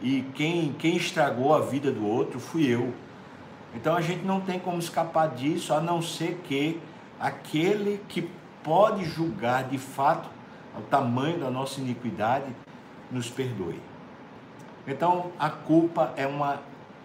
E 0.00 0.22
quem, 0.34 0.72
quem 0.78 0.96
estragou 0.96 1.52
a 1.52 1.60
vida 1.60 1.90
do 1.90 2.06
outro 2.06 2.40
fui 2.40 2.66
eu. 2.66 2.94
Então 3.74 3.94
a 3.94 4.00
gente 4.00 4.24
não 4.24 4.40
tem 4.40 4.58
como 4.58 4.78
escapar 4.78 5.28
disso, 5.28 5.72
a 5.74 5.80
não 5.80 6.00
ser 6.00 6.40
que 6.44 6.80
aquele 7.20 8.00
que 8.08 8.28
pode 8.62 9.04
julgar 9.04 9.64
de 9.64 9.78
fato 9.78 10.28
o 10.76 10.82
tamanho 10.82 11.38
da 11.38 11.50
nossa 11.50 11.80
iniquidade 11.80 12.46
nos 13.10 13.30
perdoe. 13.30 13.80
Então 14.86 15.32
a 15.38 15.50
culpa 15.50 16.12
é 16.16 16.26
uma 16.26 16.60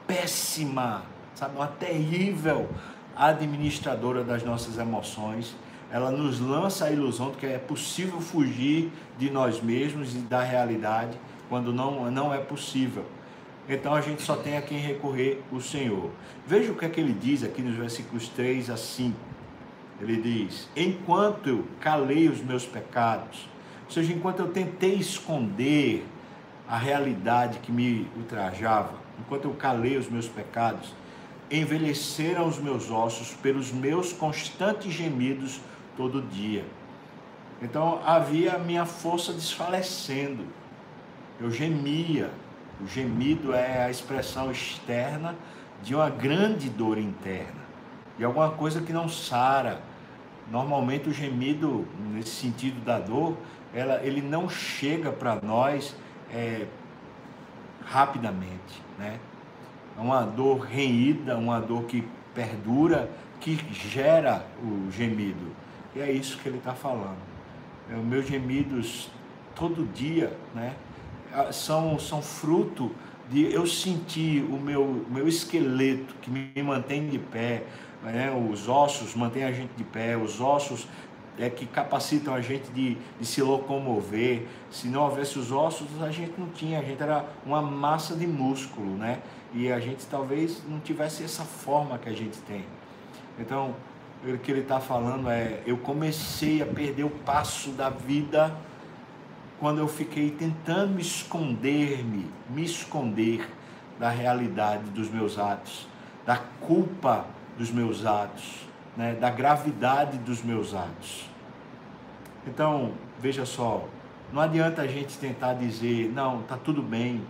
péssima, 0.07 1.03
sabe, 1.35 1.55
uma 1.55 1.67
terrível 1.67 2.69
administradora 3.15 4.23
das 4.23 4.43
nossas 4.43 4.77
emoções. 4.77 5.55
Ela 5.91 6.11
nos 6.11 6.39
lança 6.39 6.85
a 6.85 6.91
ilusão 6.91 7.31
de 7.31 7.37
que 7.37 7.45
é 7.45 7.57
possível 7.57 8.19
fugir 8.19 8.91
de 9.17 9.29
nós 9.29 9.61
mesmos 9.61 10.15
e 10.15 10.19
da 10.19 10.41
realidade 10.41 11.17
quando 11.49 11.71
não, 11.71 12.09
não 12.09 12.33
é 12.33 12.39
possível. 12.39 13.05
Então 13.67 13.93
a 13.93 14.01
gente 14.01 14.21
só 14.21 14.35
tem 14.35 14.57
a 14.57 14.61
quem 14.61 14.77
recorrer 14.77 15.41
o 15.51 15.61
Senhor. 15.61 16.09
Veja 16.45 16.71
o 16.71 16.75
que 16.75 16.85
é 16.85 16.89
que 16.89 16.99
ele 16.99 17.13
diz 17.13 17.43
aqui 17.43 17.61
nos 17.61 17.75
versículos 17.75 18.27
3 18.29 18.69
a 18.69 18.77
5. 18.77 19.15
Ele 20.01 20.17
diz: 20.17 20.69
Enquanto 20.75 21.49
eu 21.49 21.65
calei 21.79 22.27
os 22.27 22.41
meus 22.41 22.65
pecados, 22.65 23.47
ou 23.85 23.91
seja, 23.91 24.11
enquanto 24.11 24.39
eu 24.39 24.49
tentei 24.49 24.95
esconder 24.95 26.05
a 26.67 26.77
realidade 26.77 27.59
que 27.59 27.71
me 27.71 28.07
ultrajava, 28.17 28.95
enquanto 29.19 29.45
eu 29.45 29.53
calei 29.53 29.97
os 29.97 30.09
meus 30.09 30.27
pecados, 30.27 30.93
envelheceram 31.49 32.47
os 32.47 32.57
meus 32.57 32.89
ossos 32.89 33.33
pelos 33.33 33.71
meus 33.71 34.11
constantes 34.11 34.91
gemidos 34.91 35.61
todo 35.95 36.21
dia. 36.21 36.65
Então 37.61 38.01
havia 38.05 38.57
minha 38.57 38.85
força 38.85 39.31
desfalecendo. 39.31 40.45
Eu 41.39 41.49
gemia, 41.49 42.31
o 42.83 42.87
gemido 42.87 43.53
é 43.53 43.85
a 43.85 43.89
expressão 43.89 44.51
externa 44.51 45.35
de 45.81 45.95
uma 45.95 46.09
grande 46.09 46.69
dor 46.69 46.97
interna, 46.97 47.61
de 48.17 48.25
alguma 48.25 48.51
coisa 48.51 48.81
que 48.81 48.91
não 48.91 49.07
sara. 49.07 49.81
Normalmente 50.51 51.09
o 51.09 51.13
gemido, 51.13 51.87
nesse 52.11 52.31
sentido 52.31 52.83
da 52.83 52.99
dor, 52.99 53.37
ela, 53.73 54.03
ele 54.03 54.21
não 54.21 54.49
chega 54.49 55.11
para 55.11 55.39
nós 55.41 55.95
é, 56.29 56.67
rapidamente, 57.85 58.81
né? 58.99 59.17
É 59.97 60.01
uma 60.01 60.23
dor 60.23 60.59
reída, 60.59 61.37
uma 61.37 61.61
dor 61.61 61.83
que 61.83 62.05
perdura, 62.35 63.09
que 63.39 63.55
gera 63.71 64.45
o 64.61 64.91
gemido. 64.91 65.55
E 65.95 66.01
é 66.01 66.11
isso 66.11 66.37
que 66.39 66.49
ele 66.49 66.57
está 66.57 66.73
falando. 66.73 67.17
É, 67.89 67.95
meus 67.95 68.27
gemidos 68.27 69.09
todo 69.55 69.85
dia, 69.93 70.35
né? 70.53 70.73
São, 71.51 71.97
são 71.99 72.21
fruto 72.21 72.91
de 73.29 73.51
eu 73.51 73.65
sentir 73.65 74.43
o 74.43 74.59
meu, 74.59 75.05
meu 75.09 75.27
esqueleto 75.27 76.13
que 76.21 76.29
me 76.29 76.51
mantém 76.61 77.07
de 77.07 77.17
pé, 77.17 77.63
né? 78.03 78.31
os 78.31 78.67
ossos 78.67 79.15
mantêm 79.15 79.43
a 79.43 79.51
gente 79.51 79.71
de 79.75 79.83
pé, 79.83 80.17
os 80.17 80.41
ossos 80.41 80.87
é 81.37 81.49
que 81.49 81.65
capacitam 81.65 82.33
a 82.33 82.41
gente 82.41 82.69
de, 82.71 82.95
de 83.19 83.25
se 83.25 83.41
locomover. 83.41 84.45
Se 84.69 84.87
não 84.87 85.03
houvesse 85.03 85.39
os 85.39 85.51
ossos, 85.51 85.87
a 86.01 86.11
gente 86.11 86.33
não 86.37 86.47
tinha, 86.49 86.79
a 86.79 86.83
gente 86.83 87.01
era 87.01 87.25
uma 87.45 87.61
massa 87.61 88.15
de 88.15 88.27
músculo, 88.27 88.95
né? 88.95 89.19
E 89.53 89.71
a 89.71 89.79
gente 89.79 90.05
talvez 90.05 90.61
não 90.67 90.79
tivesse 90.79 91.23
essa 91.23 91.43
forma 91.43 91.97
que 91.97 92.09
a 92.09 92.13
gente 92.13 92.37
tem. 92.39 92.63
Então, 93.39 93.75
o 94.23 94.37
que 94.37 94.51
ele 94.51 94.61
está 94.61 94.79
falando 94.79 95.29
é: 95.29 95.61
eu 95.65 95.77
comecei 95.77 96.61
a 96.61 96.65
perder 96.65 97.03
o 97.03 97.09
passo 97.09 97.71
da 97.71 97.89
vida 97.89 98.55
quando 99.63 99.77
eu 99.77 99.87
fiquei 99.87 100.29
tentando 100.29 100.99
esconder-me, 100.99 102.29
me 102.49 102.65
esconder 102.65 103.49
da 103.97 104.09
realidade 104.09 104.89
dos 104.89 105.09
meus 105.09 105.39
atos, 105.39 105.87
da 106.25 106.35
culpa 106.35 107.25
dos 107.57 107.71
meus 107.71 108.05
atos, 108.05 108.67
né, 108.97 109.13
da 109.13 109.29
gravidade 109.29 110.17
dos 110.17 110.43
meus 110.43 110.73
atos. 110.75 111.29
Então, 112.45 112.91
veja 113.17 113.45
só, 113.45 113.87
não 114.33 114.41
adianta 114.41 114.81
a 114.81 114.87
gente 114.87 115.17
tentar 115.17 115.53
dizer, 115.53 116.11
não, 116.11 116.41
está 116.41 116.57
tudo 116.57 116.81
bem, 116.81 117.23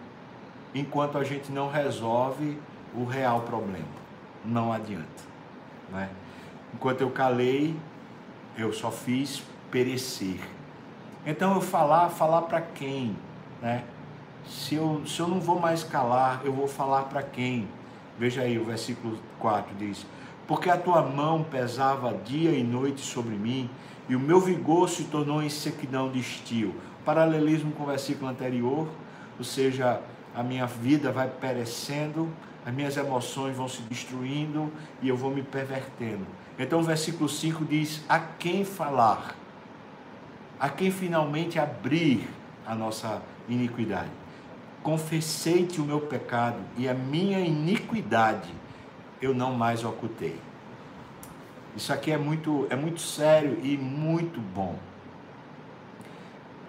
enquanto 0.73 1.19
a 1.19 1.23
gente 1.23 1.51
não 1.51 1.69
resolve 1.69 2.57
o 2.95 3.05
real 3.05 3.41
problema. 3.41 3.85
Não 4.43 4.73
adianta. 4.73 5.23
Né? 5.91 6.09
Enquanto 6.73 7.01
eu 7.01 7.11
calei, 7.11 7.75
eu 8.57 8.73
só 8.73 8.89
fiz 8.89 9.43
perecer. 9.69 10.39
Então 11.25 11.55
eu 11.55 11.61
falar, 11.61 12.09
falar 12.09 12.43
para 12.43 12.59
quem? 12.59 13.15
Né? 13.61 13.83
Se, 14.45 14.75
eu, 14.75 15.01
se 15.05 15.19
eu 15.21 15.27
não 15.27 15.39
vou 15.39 15.57
mais 15.57 15.83
calar, 15.83 16.41
eu 16.43 16.51
vou 16.51 16.67
falar 16.67 17.03
para 17.03 17.23
quem? 17.23 17.67
Veja 18.19 18.41
aí, 18.41 18.59
o 18.59 18.65
versículo 18.65 19.17
4 19.39 19.73
diz: 19.77 20.05
Porque 20.45 20.69
a 20.69 20.77
tua 20.77 21.01
mão 21.01 21.43
pesava 21.43 22.13
dia 22.13 22.51
e 22.51 22.61
noite 22.61 23.01
sobre 23.01 23.35
mim, 23.35 23.69
e 24.09 24.15
o 24.15 24.19
meu 24.19 24.39
vigor 24.39 24.89
se 24.89 25.05
tornou 25.05 25.41
em 25.41 25.49
sequidão 25.49 26.11
de 26.11 26.19
estio. 26.19 26.75
Paralelismo 27.05 27.71
com 27.71 27.83
o 27.83 27.87
versículo 27.87 28.29
anterior, 28.29 28.87
ou 29.37 29.45
seja, 29.45 30.01
a 30.35 30.43
minha 30.43 30.65
vida 30.65 31.11
vai 31.11 31.29
perecendo, 31.29 32.29
as 32.65 32.73
minhas 32.73 32.97
emoções 32.97 33.55
vão 33.55 33.67
se 33.67 33.81
destruindo 33.83 34.71
e 35.01 35.07
eu 35.07 35.15
vou 35.15 35.31
me 35.31 35.41
pervertendo. 35.41 36.25
Então 36.59 36.79
o 36.79 36.83
versículo 36.83 37.29
5 37.29 37.63
diz: 37.63 38.03
A 38.09 38.19
quem 38.19 38.65
falar? 38.65 39.42
A 40.63 40.69
quem 40.69 40.89
finalmente 40.89 41.59
abrir 41.59 42.25
a 42.65 42.73
nossa 42.73 43.21
iniquidade. 43.49 44.09
Confessei-te 44.81 45.81
o 45.81 45.83
meu 45.83 45.99
pecado 45.99 46.55
e 46.77 46.87
a 46.87 46.93
minha 46.93 47.41
iniquidade 47.41 48.49
eu 49.21 49.33
não 49.33 49.53
mais 49.55 49.83
ocultei. 49.83 50.39
Isso 51.75 51.91
aqui 51.91 52.13
é 52.13 52.17
muito, 52.17 52.65
é 52.69 52.77
muito 52.77 53.01
sério 53.01 53.59
e 53.61 53.75
muito 53.77 54.39
bom. 54.39 54.79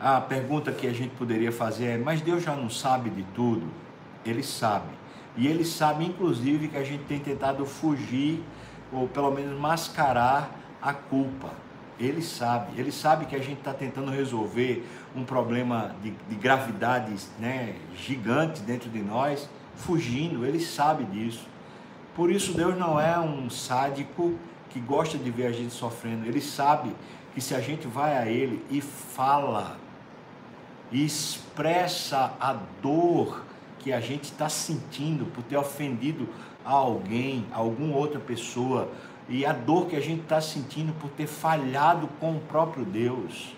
A 0.01 0.21
pergunta 0.21 0.73
que 0.73 0.89
a 0.89 0.93
gente 0.93 1.15
poderia 1.15 1.53
fazer 1.53 1.85
é: 1.85 1.97
mas 1.97 2.21
Deus 2.21 2.43
já 2.43 2.57
não 2.57 2.69
sabe 2.69 3.11
de 3.11 3.23
tudo? 3.33 3.69
Ele 4.27 4.43
sabe. 4.43 4.91
E 5.37 5.47
ele 5.47 5.65
sabe, 5.65 6.05
inclusive, 6.05 6.67
que 6.67 6.77
a 6.77 6.83
gente 6.83 7.05
tem 7.05 7.21
tentado 7.21 7.65
fugir, 7.65 8.43
ou 8.91 9.07
pelo 9.07 9.31
menos 9.31 9.57
mascarar 9.57 10.51
a 10.83 10.93
culpa. 10.93 11.63
Ele 11.99 12.23
sabe, 12.23 12.79
ele 12.79 12.91
sabe 12.91 13.27
que 13.27 13.37
a 13.37 13.39
gente 13.39 13.59
está 13.59 13.73
tentando 13.73 14.11
resolver 14.11 14.85
um 15.15 15.25
problema 15.25 15.95
de, 16.03 16.11
de 16.11 16.35
gravidade 16.35 17.15
né, 17.39 17.77
gigante 17.97 18.63
dentro 18.63 18.91
de 18.91 19.01
nós, 19.01 19.49
fugindo, 19.77 20.45
ele 20.45 20.61
sabe 20.61 21.05
disso. 21.05 21.47
Por 22.15 22.31
isso, 22.31 22.53
Deus 22.53 22.77
não 22.77 23.01
é 23.01 23.19
um 23.19 23.49
sádico 23.49 24.35
que 24.71 24.81
gosta 24.81 25.17
de 25.17 25.31
ver 25.31 25.47
a 25.47 25.53
gente 25.53 25.73
sofrendo, 25.73 26.27
ele 26.27 26.41
sabe 26.41 26.95
que 27.33 27.41
se 27.41 27.55
a 27.55 27.61
gente 27.61 27.87
vai 27.87 28.17
a 28.17 28.27
Ele 28.27 28.65
e 28.71 28.81
fala, 28.81 29.77
e 30.91 31.05
expressa 31.05 32.33
a 32.41 32.57
dor 32.81 33.45
que 33.81 33.93
a 33.93 34.01
gente 34.01 34.25
está 34.25 34.49
sentindo 34.49 35.27
por 35.27 35.43
ter 35.43 35.57
ofendido 35.57 36.29
a 36.65 36.71
alguém, 36.71 37.45
alguma 37.53 37.97
outra 37.97 38.21
pessoa, 38.21 38.91
e 39.28 39.45
a 39.47 39.52
dor 39.52 39.87
que 39.87 39.97
a 39.97 40.00
gente 40.00 40.23
está 40.23 40.40
sentindo 40.40 40.93
por 41.00 41.11
ter 41.11 41.26
falhado 41.26 42.09
com 42.21 42.37
o 42.37 42.40
próprio 42.40 42.85
Deus. 42.85 43.57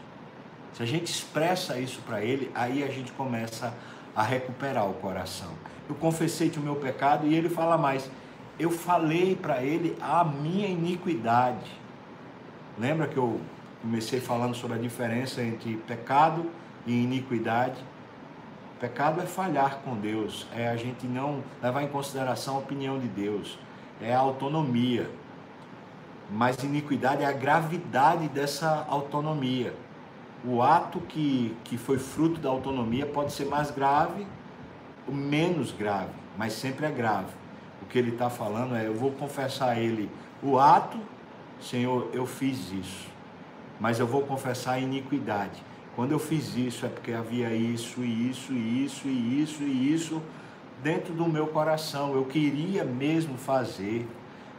Se 0.73 0.83
a 0.83 0.87
gente 0.87 1.11
expressa 1.11 1.79
isso 1.79 2.01
para 2.03 2.23
Ele, 2.23 2.51
aí 2.55 2.85
a 2.85 2.89
gente 2.89 3.11
começa 3.13 3.75
a 4.15 4.23
recuperar 4.23 4.89
o 4.89 4.95
coração. 4.95 5.51
Eu 5.89 5.95
confessei-te 5.95 6.59
o 6.59 6.63
meu 6.63 6.77
pecado 6.77 7.27
e 7.27 7.35
Ele 7.35 7.49
fala 7.49 7.79
mais. 7.79 8.11
Eu 8.59 8.71
falei 8.71 9.35
para 9.35 9.63
Ele 9.63 9.97
a 10.01 10.25
minha 10.25 10.69
iniquidade. 10.69 11.71
Lembra 12.79 13.07
que 13.07 13.17
eu 13.17 13.41
comecei 13.81 14.21
falando 14.21 14.55
sobre 14.55 14.77
a 14.77 14.81
diferença 14.81 15.43
entre 15.43 15.77
pecado 15.77 16.51
e 16.87 16.93
iniquidade? 16.93 17.83
Pecado 18.79 19.23
é 19.23 19.27
falhar 19.27 19.79
com 19.79 19.97
Deus, 19.97 20.47
é 20.55 20.69
a 20.69 20.77
gente 20.77 21.07
não 21.07 21.43
levar 21.63 21.83
em 21.83 21.89
consideração 21.89 22.57
a 22.57 22.59
opinião 22.59 22.99
de 22.99 23.09
Deus, 23.09 23.59
é 24.03 24.15
a 24.15 24.19
autonomia. 24.19 25.11
Mas 26.31 26.63
iniquidade 26.63 27.23
é 27.23 27.27
a 27.27 27.33
gravidade 27.33 28.29
dessa 28.29 28.85
autonomia. 28.89 29.75
O 30.45 30.63
ato 30.63 31.01
que, 31.01 31.57
que 31.65 31.79
foi 31.79 31.99
fruto 31.99 32.41
da 32.41 32.49
autonomia 32.49 33.07
pode 33.07 33.33
ser 33.33 33.47
mais 33.47 33.71
grave 33.71 34.27
ou 35.07 35.15
menos 35.15 35.73
grave, 35.73 36.11
mas 36.37 36.53
sempre 36.53 36.87
é 36.87 36.91
grave. 36.91 37.33
O 37.81 37.87
que 37.87 37.99
ele 37.99 38.11
está 38.11 38.29
falando 38.29 38.75
é: 38.75 38.87
eu 38.87 38.95
vou 38.95 39.13
confessar 39.13 39.71
a 39.71 39.79
ele 39.79 40.11
o 40.43 40.59
ato, 40.59 40.99
Senhor, 41.61 42.11
eu 42.13 42.27
fiz 42.27 42.73
isso, 42.73 43.09
mas 43.81 43.99
eu 43.99 44.07
vou 44.07 44.23
confessar 44.23 44.73
a 44.73 44.79
iniquidade. 44.79 45.63
Quando 45.95 46.13
eu 46.13 46.19
fiz 46.19 46.55
isso 46.55 46.85
é 46.85 46.89
porque 46.91 47.13
havia 47.13 47.51
isso, 47.55 48.03
e 48.03 48.31
isso, 48.31 48.53
e 48.53 48.85
isso, 48.85 49.09
e 49.09 49.43
isso, 49.43 49.63
e 49.63 49.95
isso 49.95 50.23
dentro 50.83 51.15
do 51.15 51.27
meu 51.27 51.47
coração. 51.47 52.15
Eu 52.15 52.25
queria 52.27 52.85
mesmo 52.85 53.39
fazer. 53.39 54.07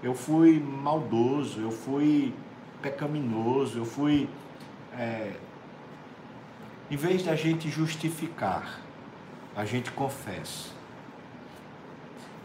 Eu 0.01 0.13
fui 0.13 0.59
maldoso, 0.59 1.59
eu 1.59 1.71
fui 1.71 2.33
pecaminoso, 2.81 3.79
eu 3.79 3.85
fui. 3.85 4.29
É... 4.97 5.33
Em 6.89 6.95
vez 6.95 7.23
da 7.23 7.35
gente 7.35 7.69
justificar, 7.69 8.79
a 9.55 9.65
gente 9.65 9.91
confessa. 9.91 10.69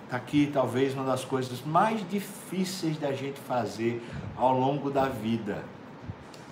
Está 0.05 0.17
aqui 0.17 0.51
talvez 0.53 0.95
uma 0.95 1.05
das 1.05 1.25
coisas 1.25 1.63
mais 1.63 2.07
difíceis 2.09 2.99
da 2.99 3.13
gente 3.13 3.39
fazer 3.41 4.03
ao 4.37 4.59
longo 4.59 4.91
da 4.91 5.09
vida. 5.09 5.65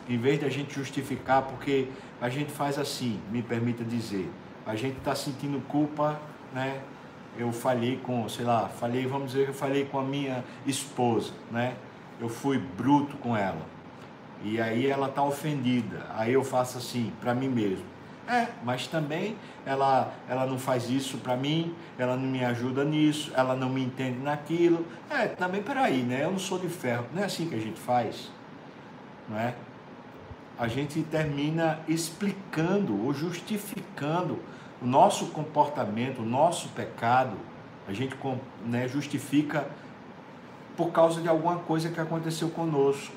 Em 0.09 0.19
vez 0.19 0.41
da 0.41 0.49
gente 0.49 0.75
justificar, 0.75 1.43
porque 1.43 1.89
a 2.21 2.29
gente 2.29 2.51
faz 2.51 2.79
assim, 2.79 3.21
me 3.31 3.43
permita 3.43 3.85
dizer, 3.85 4.31
a 4.67 4.77
gente 4.77 4.99
está 4.99 5.15
sentindo 5.15 5.61
culpa, 5.67 6.21
né? 6.55 6.81
Eu 7.39 7.53
falhei 7.53 7.97
com, 7.97 8.29
sei 8.29 8.45
lá, 8.45 8.69
falei, 8.69 9.07
vamos 9.07 9.33
dizer 9.33 9.45
que 9.45 9.51
eu 9.51 9.55
falei 9.55 9.85
com 9.85 9.99
a 9.99 10.03
minha 10.03 10.45
esposa, 10.67 11.33
né? 11.51 11.75
Eu 12.21 12.29
fui 12.29 12.59
bruto 12.59 13.17
com 13.17 13.37
ela. 13.37 13.63
E 14.43 14.61
aí 14.61 14.87
ela 14.87 15.09
está 15.09 15.23
ofendida. 15.23 16.07
Aí 16.15 16.33
eu 16.33 16.45
faço 16.45 16.79
assim, 16.79 17.13
para 17.21 17.35
mim 17.35 17.49
mesmo. 17.49 17.85
É, 18.29 18.49
mas 18.63 18.87
também 18.87 19.37
ela, 19.67 20.13
ela 20.29 20.47
não 20.47 20.59
faz 20.59 20.89
isso 20.89 21.19
para 21.19 21.37
mim, 21.37 21.75
ela 21.99 22.17
não 22.17 22.29
me 22.29 22.45
ajuda 22.45 22.85
nisso, 22.85 23.33
ela 23.35 23.57
não 23.57 23.69
me 23.69 23.83
entende 23.83 24.19
naquilo. 24.19 24.87
É, 25.09 25.27
também 25.27 25.63
peraí, 25.63 26.03
né? 26.03 26.25
Eu 26.25 26.31
não 26.31 26.39
sou 26.39 26.59
de 26.59 26.69
ferro. 26.69 27.07
Não 27.13 27.23
é 27.23 27.25
assim 27.25 27.49
que 27.49 27.55
a 27.55 27.61
gente 27.61 27.81
faz, 27.81 28.31
não 29.29 29.39
é? 29.39 29.55
a 30.61 30.69
gente 30.69 31.03
termina 31.05 31.81
explicando 31.89 33.03
ou 33.03 33.15
justificando 33.15 34.39
o 34.83 34.87
nosso 34.87 35.27
comportamento, 35.27 36.23
o 36.23 36.25
nosso 36.25 36.69
pecado, 36.71 37.37
a 37.87 37.93
gente 37.93 38.17
né, 38.65 38.89
justifica 38.89 39.67
por 40.77 40.91
causa 40.91 41.21
de 41.21 41.29
alguma 41.29 41.57
coisa 41.57 41.91
que 41.91 42.01
aconteceu 42.01 42.49
conosco. 42.49 43.15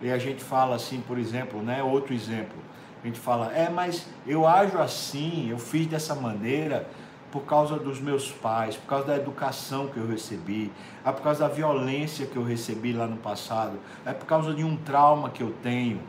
E 0.00 0.10
a 0.10 0.18
gente 0.18 0.42
fala 0.42 0.76
assim, 0.76 1.00
por 1.00 1.18
exemplo, 1.18 1.62
né, 1.62 1.82
outro 1.82 2.14
exemplo, 2.14 2.56
a 3.02 3.06
gente 3.06 3.20
fala, 3.20 3.52
é, 3.54 3.68
mas 3.68 4.06
eu 4.26 4.46
ajo 4.46 4.78
assim, 4.78 5.48
eu 5.50 5.58
fiz 5.58 5.86
dessa 5.86 6.14
maneira 6.14 6.88
por 7.30 7.42
causa 7.42 7.78
dos 7.78 8.00
meus 8.00 8.30
pais, 8.30 8.76
por 8.76 8.86
causa 8.86 9.06
da 9.06 9.16
educação 9.16 9.86
que 9.86 9.98
eu 9.98 10.06
recebi, 10.06 10.72
é 11.04 11.12
por 11.12 11.22
causa 11.22 11.40
da 11.40 11.48
violência 11.48 12.26
que 12.26 12.36
eu 12.36 12.42
recebi 12.42 12.92
lá 12.92 13.06
no 13.06 13.16
passado, 13.18 13.78
é 14.04 14.12
por 14.12 14.26
causa 14.26 14.52
de 14.52 14.64
um 14.64 14.76
trauma 14.76 15.30
que 15.30 15.42
eu 15.42 15.54
tenho. 15.62 16.00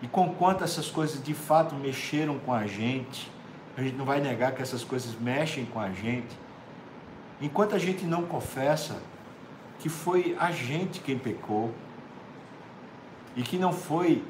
E 0.00 0.06
com 0.06 0.32
quanto 0.34 0.62
essas 0.62 0.88
coisas 0.88 1.22
de 1.22 1.34
fato 1.34 1.74
mexeram 1.74 2.38
com 2.38 2.52
a 2.52 2.66
gente, 2.66 3.28
a 3.78 3.82
gente 3.82 3.94
não 3.94 4.04
vai 4.04 4.20
negar 4.20 4.50
que 4.52 4.60
essas 4.60 4.82
coisas 4.82 5.14
mexem 5.20 5.64
com 5.64 5.78
a 5.78 5.90
gente. 5.92 6.36
Enquanto 7.40 7.76
a 7.76 7.78
gente 7.78 8.04
não 8.04 8.24
confessa 8.24 9.00
que 9.78 9.88
foi 9.88 10.36
a 10.36 10.50
gente 10.50 10.98
quem 10.98 11.16
pecou 11.16 11.72
e 13.36 13.42
que 13.42 13.56
não 13.56 13.72
foi 13.72 14.24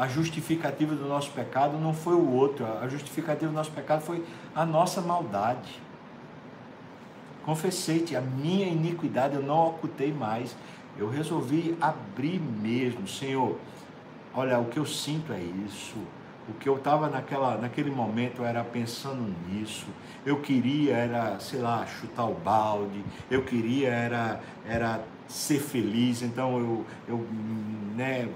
a 0.00 0.08
justificativa 0.08 0.96
do 0.96 1.06
nosso 1.06 1.30
pecado 1.30 1.78
não 1.78 1.94
foi 1.94 2.14
o 2.14 2.28
outro, 2.28 2.66
a 2.66 2.88
justificativa 2.88 3.46
do 3.46 3.54
nosso 3.54 3.70
pecado 3.70 4.02
foi 4.02 4.24
a 4.52 4.66
nossa 4.66 5.00
maldade. 5.00 5.80
Confessei-te 7.44 8.16
a 8.16 8.20
minha 8.20 8.66
iniquidade, 8.66 9.36
eu 9.36 9.42
não 9.42 9.68
ocultei 9.68 10.12
mais. 10.12 10.56
Eu 10.98 11.08
resolvi 11.08 11.76
abrir 11.80 12.40
mesmo, 12.40 13.06
Senhor 13.06 13.56
Olha, 14.38 14.58
o 14.58 14.66
que 14.66 14.78
eu 14.78 14.84
sinto 14.84 15.32
é 15.32 15.40
isso. 15.40 15.96
O 16.48 16.54
que 16.54 16.68
eu 16.68 16.76
estava 16.76 17.08
naquela, 17.08 17.56
naquele 17.56 17.90
momento 17.90 18.44
era 18.44 18.62
pensando 18.62 19.34
nisso. 19.48 19.86
Eu 20.24 20.40
queria 20.40 20.94
era, 20.94 21.40
sei 21.40 21.60
lá, 21.60 21.84
chutar 21.86 22.24
o 22.26 22.34
balde. 22.34 23.04
Eu 23.30 23.42
queria 23.42 23.88
era, 23.88 24.40
era 24.68 25.00
ser 25.26 25.60
feliz. 25.60 26.22
Então 26.22 26.58
eu, 26.58 26.86
eu 27.08 27.26
né, 27.96 28.28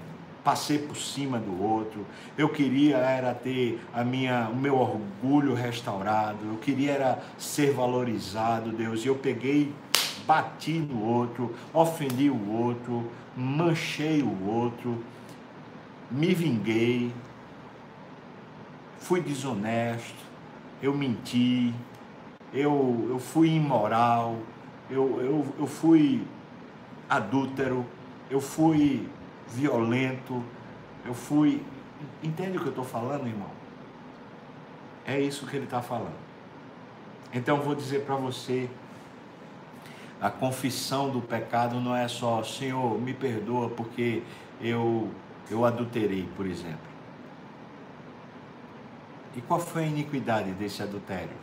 passei 0.43 0.79
por 0.79 0.97
cima 0.97 1.39
do 1.39 1.63
outro. 1.63 2.05
Eu 2.37 2.49
queria 2.49 2.97
era 2.97 3.33
ter 3.33 3.79
a 3.93 4.03
minha, 4.03 4.49
o 4.49 4.55
meu 4.55 4.75
orgulho 4.75 5.53
restaurado. 5.53 6.39
Eu 6.45 6.57
queria 6.57 6.91
era 6.91 7.23
ser 7.37 7.71
valorizado, 7.71 8.71
Deus. 8.71 9.05
E 9.05 9.07
eu 9.07 9.15
peguei, 9.15 9.73
bati 10.27 10.73
no 10.73 11.01
outro, 11.01 11.55
ofendi 11.73 12.29
o 12.29 12.51
outro, 12.51 13.09
manchei 13.37 14.21
o 14.21 14.49
outro 14.49 15.01
me 16.11 16.33
vinguei, 16.33 17.11
fui 19.01 19.19
desonesto, 19.19 20.23
eu 20.81 20.93
menti, 20.93 21.73
eu, 22.53 23.07
eu 23.09 23.19
fui 23.19 23.49
imoral, 23.49 24.37
eu, 24.89 25.19
eu, 25.21 25.55
eu 25.59 25.67
fui 25.67 26.25
adúltero, 27.09 27.85
eu 28.29 28.39
fui 28.39 29.09
violento, 29.47 30.41
eu 31.05 31.13
fui. 31.13 31.61
Entende 32.23 32.57
o 32.57 32.61
que 32.61 32.67
eu 32.67 32.71
estou 32.71 32.85
falando, 32.85 33.27
irmão? 33.27 33.49
É 35.05 35.19
isso 35.19 35.47
que 35.47 35.55
ele 35.55 35.65
está 35.65 35.81
falando. 35.81 36.21
Então 37.33 37.57
vou 37.57 37.73
dizer 37.73 38.05
para 38.05 38.15
você, 38.15 38.69
a 40.21 40.29
confissão 40.29 41.09
do 41.09 41.21
pecado 41.21 41.79
não 41.79 41.95
é 41.95 42.07
só, 42.07 42.43
Senhor, 42.43 43.01
me 43.01 43.13
perdoa 43.13 43.69
porque 43.69 44.21
eu 44.61 45.09
eu 45.49 45.65
adulterei, 45.65 46.29
por 46.37 46.45
exemplo. 46.45 46.90
E 49.35 49.41
qual 49.41 49.59
foi 49.59 49.83
a 49.83 49.87
iniquidade 49.87 50.51
desse 50.51 50.83
adultério? 50.83 51.35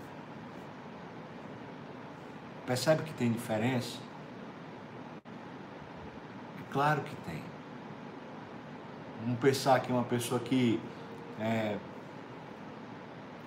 Percebe 2.67 3.03
que 3.03 3.13
tem 3.15 3.33
diferença? 3.33 3.99
Claro 6.71 7.01
que 7.01 7.17
tem. 7.31 7.43
Vamos 9.23 9.41
pensar 9.41 9.81
que 9.81 9.91
uma 9.91 10.05
pessoa 10.05 10.39
que. 10.39 10.81
É, 11.41 11.77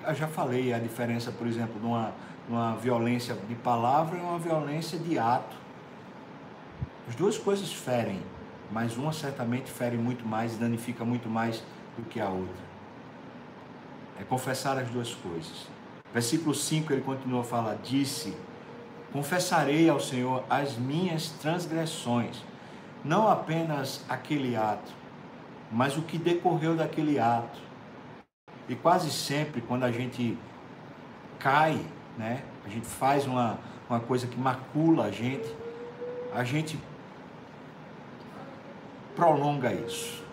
eu 0.08 0.16
já 0.16 0.28
falei 0.28 0.74
a 0.74 0.80
diferença, 0.80 1.32
por 1.32 1.46
exemplo, 1.46 1.80
de 1.80 1.86
uma, 1.86 2.12
uma 2.50 2.76
violência 2.78 3.36
de 3.36 3.54
palavra 3.54 4.18
e 4.18 4.22
uma 4.22 4.40
violência 4.40 4.98
de 4.98 5.20
ato. 5.20 5.56
As 7.08 7.14
duas 7.16 7.38
coisas 7.38 7.72
ferem 7.72 8.22
mas 8.72 8.96
uma 8.96 9.12
certamente 9.12 9.70
fere 9.70 9.98
muito 9.98 10.26
mais 10.26 10.56
e 10.56 10.58
danifica 10.58 11.04
muito 11.04 11.30
mais 11.30 11.62
do 11.98 12.04
que 12.04 12.20
a 12.20 12.30
outra. 12.30 12.71
É 14.22 14.24
confessar 14.24 14.78
as 14.78 14.88
duas 14.90 15.16
coisas. 15.16 15.68
Versículo 16.14 16.54
5 16.54 16.94
ele 16.94 17.02
continua 17.02 17.42
a 17.42 17.44
falar: 17.44 17.76
Disse: 17.82 18.38
Confessarei 19.12 19.90
ao 19.90 20.00
Senhor 20.00 20.44
as 20.48 20.78
minhas 20.78 21.30
transgressões, 21.30 22.44
não 23.04 23.28
apenas 23.28 24.06
aquele 24.08 24.56
ato, 24.56 24.94
mas 25.72 25.98
o 25.98 26.04
que 26.04 26.20
decorreu 26.20 26.76
daquele 26.76 27.20
ato. 27.20 27.60
E 28.70 28.76
quase 28.76 29.10
sempre, 29.10 29.60
quando 29.60 29.84
a 29.84 29.92
gente 29.92 30.38
cai, 31.40 31.84
né, 32.16 32.44
a 32.64 32.70
gente 32.70 32.86
faz 32.86 33.26
uma, 33.26 33.58
uma 33.90 34.00
coisa 34.00 34.28
que 34.28 34.40
macula 34.40 35.06
a 35.06 35.12
gente, 35.12 35.50
a 36.34 36.44
gente 36.44 36.80
prolonga 39.16 39.74
isso. 39.74 40.24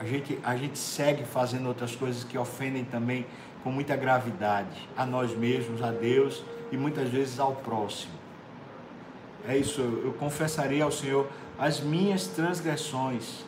A 0.00 0.04
gente, 0.04 0.38
a 0.42 0.56
gente 0.56 0.78
segue 0.78 1.24
fazendo 1.24 1.68
outras 1.68 1.94
coisas 1.94 2.24
que 2.24 2.38
ofendem 2.38 2.84
também 2.84 3.26
com 3.62 3.70
muita 3.70 3.94
gravidade 3.94 4.88
a 4.96 5.04
nós 5.04 5.36
mesmos, 5.36 5.82
a 5.82 5.90
Deus 5.90 6.42
e 6.72 6.76
muitas 6.78 7.10
vezes 7.10 7.38
ao 7.38 7.54
próximo. 7.56 8.14
É 9.46 9.58
isso, 9.58 9.82
eu 9.82 10.14
confessarei 10.18 10.80
ao 10.80 10.90
Senhor 10.90 11.28
as 11.58 11.80
minhas 11.80 12.26
transgressões. 12.26 13.44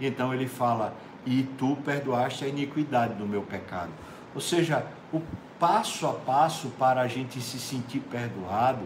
E 0.00 0.06
então 0.08 0.34
ele 0.34 0.48
fala: 0.48 0.92
E 1.24 1.44
tu 1.56 1.76
perdoaste 1.84 2.44
a 2.44 2.48
iniquidade 2.48 3.14
do 3.14 3.24
meu 3.24 3.42
pecado. 3.42 3.92
Ou 4.34 4.40
seja, 4.40 4.84
o 5.12 5.22
passo 5.60 6.08
a 6.08 6.14
passo 6.14 6.68
para 6.70 7.00
a 7.00 7.06
gente 7.06 7.40
se 7.40 7.60
sentir 7.60 8.00
perdoado 8.00 8.82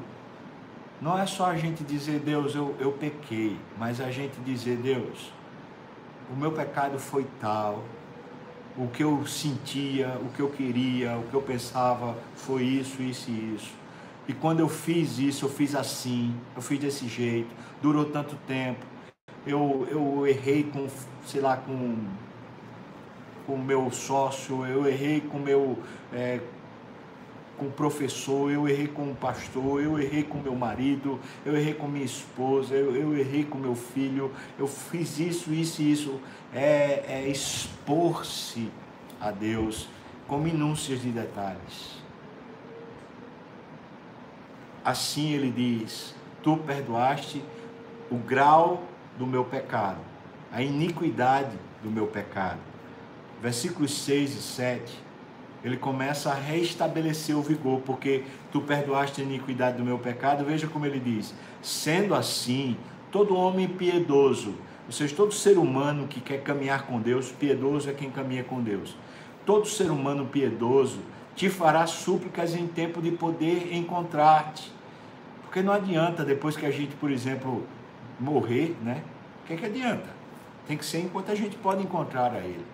Não 1.00 1.18
é 1.18 1.24
só 1.24 1.46
a 1.46 1.56
gente 1.56 1.82
dizer, 1.82 2.20
Deus, 2.20 2.54
eu, 2.54 2.76
eu 2.78 2.92
pequei, 2.92 3.56
mas 3.78 4.00
a 4.00 4.10
gente 4.10 4.38
dizer, 4.40 4.76
Deus, 4.76 5.32
o 6.30 6.36
meu 6.36 6.52
pecado 6.52 6.98
foi 6.98 7.26
tal, 7.40 7.84
o 8.76 8.88
que 8.88 9.02
eu 9.02 9.26
sentia, 9.26 10.18
o 10.22 10.28
que 10.30 10.40
eu 10.40 10.50
queria, 10.50 11.16
o 11.16 11.22
que 11.24 11.34
eu 11.34 11.42
pensava 11.42 12.16
foi 12.34 12.62
isso, 12.62 13.02
isso 13.02 13.30
e 13.30 13.54
isso. 13.54 13.72
E 14.28 14.34
quando 14.34 14.60
eu 14.60 14.68
fiz 14.68 15.18
isso, 15.18 15.44
eu 15.44 15.48
fiz 15.48 15.74
assim, 15.74 16.34
eu 16.54 16.60
fiz 16.60 16.78
desse 16.78 17.06
jeito, 17.06 17.48
durou 17.80 18.04
tanto 18.06 18.36
tempo. 18.46 18.84
Eu, 19.46 19.86
eu 19.90 20.26
errei 20.26 20.64
com, 20.64 20.88
sei 21.24 21.40
lá, 21.40 21.56
com 21.56 21.96
o 23.46 23.56
meu 23.56 23.90
sócio, 23.92 24.66
eu 24.66 24.86
errei 24.86 25.20
com 25.20 25.38
meu 25.38 25.78
é, 26.12 26.40
com 27.56 27.66
o 27.66 27.70
professor, 27.70 28.50
eu 28.50 28.68
errei 28.68 28.86
com 28.86 29.10
o 29.10 29.14
pastor, 29.14 29.82
eu 29.82 29.98
errei 29.98 30.22
com 30.22 30.38
meu 30.38 30.54
marido, 30.54 31.18
eu 31.44 31.56
errei 31.56 31.74
com 31.74 31.88
minha 31.88 32.04
esposa, 32.04 32.74
eu, 32.74 32.94
eu 32.94 33.16
errei 33.16 33.44
com 33.44 33.58
meu 33.58 33.74
filho, 33.74 34.30
eu 34.58 34.66
fiz 34.66 35.18
isso, 35.18 35.52
isso 35.52 35.82
e 35.82 35.92
isso. 35.92 36.20
É, 36.54 37.04
é 37.08 37.28
expor-se 37.28 38.70
a 39.20 39.30
Deus 39.30 39.88
com 40.26 40.38
minúcias 40.38 41.00
de 41.00 41.10
detalhes. 41.10 42.02
Assim 44.84 45.32
ele 45.32 45.50
diz: 45.50 46.14
Tu 46.42 46.56
perdoaste 46.58 47.42
o 48.10 48.16
grau 48.16 48.84
do 49.18 49.26
meu 49.26 49.44
pecado, 49.44 50.00
a 50.52 50.62
iniquidade 50.62 51.56
do 51.82 51.90
meu 51.90 52.06
pecado. 52.06 52.60
Versículos 53.42 53.92
6 54.02 54.30
e 54.30 54.42
7 54.42 55.05
ele 55.64 55.76
começa 55.76 56.30
a 56.30 56.34
restabelecer 56.34 57.36
o 57.36 57.42
vigor, 57.42 57.80
porque 57.80 58.24
tu 58.52 58.60
perdoaste 58.60 59.20
a 59.20 59.24
iniquidade 59.24 59.78
do 59.78 59.84
meu 59.84 59.98
pecado. 59.98 60.44
Veja 60.44 60.66
como 60.66 60.86
ele 60.86 61.00
diz: 61.00 61.34
sendo 61.60 62.14
assim, 62.14 62.76
todo 63.10 63.36
homem 63.36 63.66
piedoso, 63.66 64.54
ou 64.86 64.92
seja, 64.92 65.14
todo 65.14 65.32
ser 65.32 65.58
humano 65.58 66.06
que 66.06 66.20
quer 66.20 66.42
caminhar 66.42 66.86
com 66.86 67.00
Deus, 67.00 67.32
piedoso 67.32 67.90
é 67.90 67.92
quem 67.92 68.10
caminha 68.10 68.44
com 68.44 68.62
Deus. 68.62 68.96
Todo 69.44 69.66
ser 69.66 69.90
humano 69.90 70.26
piedoso 70.26 71.00
te 71.34 71.50
fará 71.50 71.86
súplicas 71.86 72.54
em 72.54 72.66
tempo 72.66 73.02
de 73.02 73.10
poder 73.10 73.74
encontrar-te. 73.74 74.72
Porque 75.42 75.62
não 75.62 75.72
adianta 75.72 76.24
depois 76.24 76.56
que 76.56 76.66
a 76.66 76.70
gente, 76.70 76.94
por 76.96 77.10
exemplo, 77.10 77.66
morrer, 78.18 78.76
né? 78.82 79.02
O 79.42 79.46
que, 79.46 79.54
é 79.54 79.56
que 79.56 79.66
adianta? 79.66 80.08
Tem 80.66 80.76
que 80.76 80.84
ser 80.84 81.00
enquanto 81.00 81.30
a 81.30 81.34
gente 81.34 81.56
pode 81.56 81.82
encontrar 81.82 82.32
a 82.32 82.38
Ele. 82.38 82.64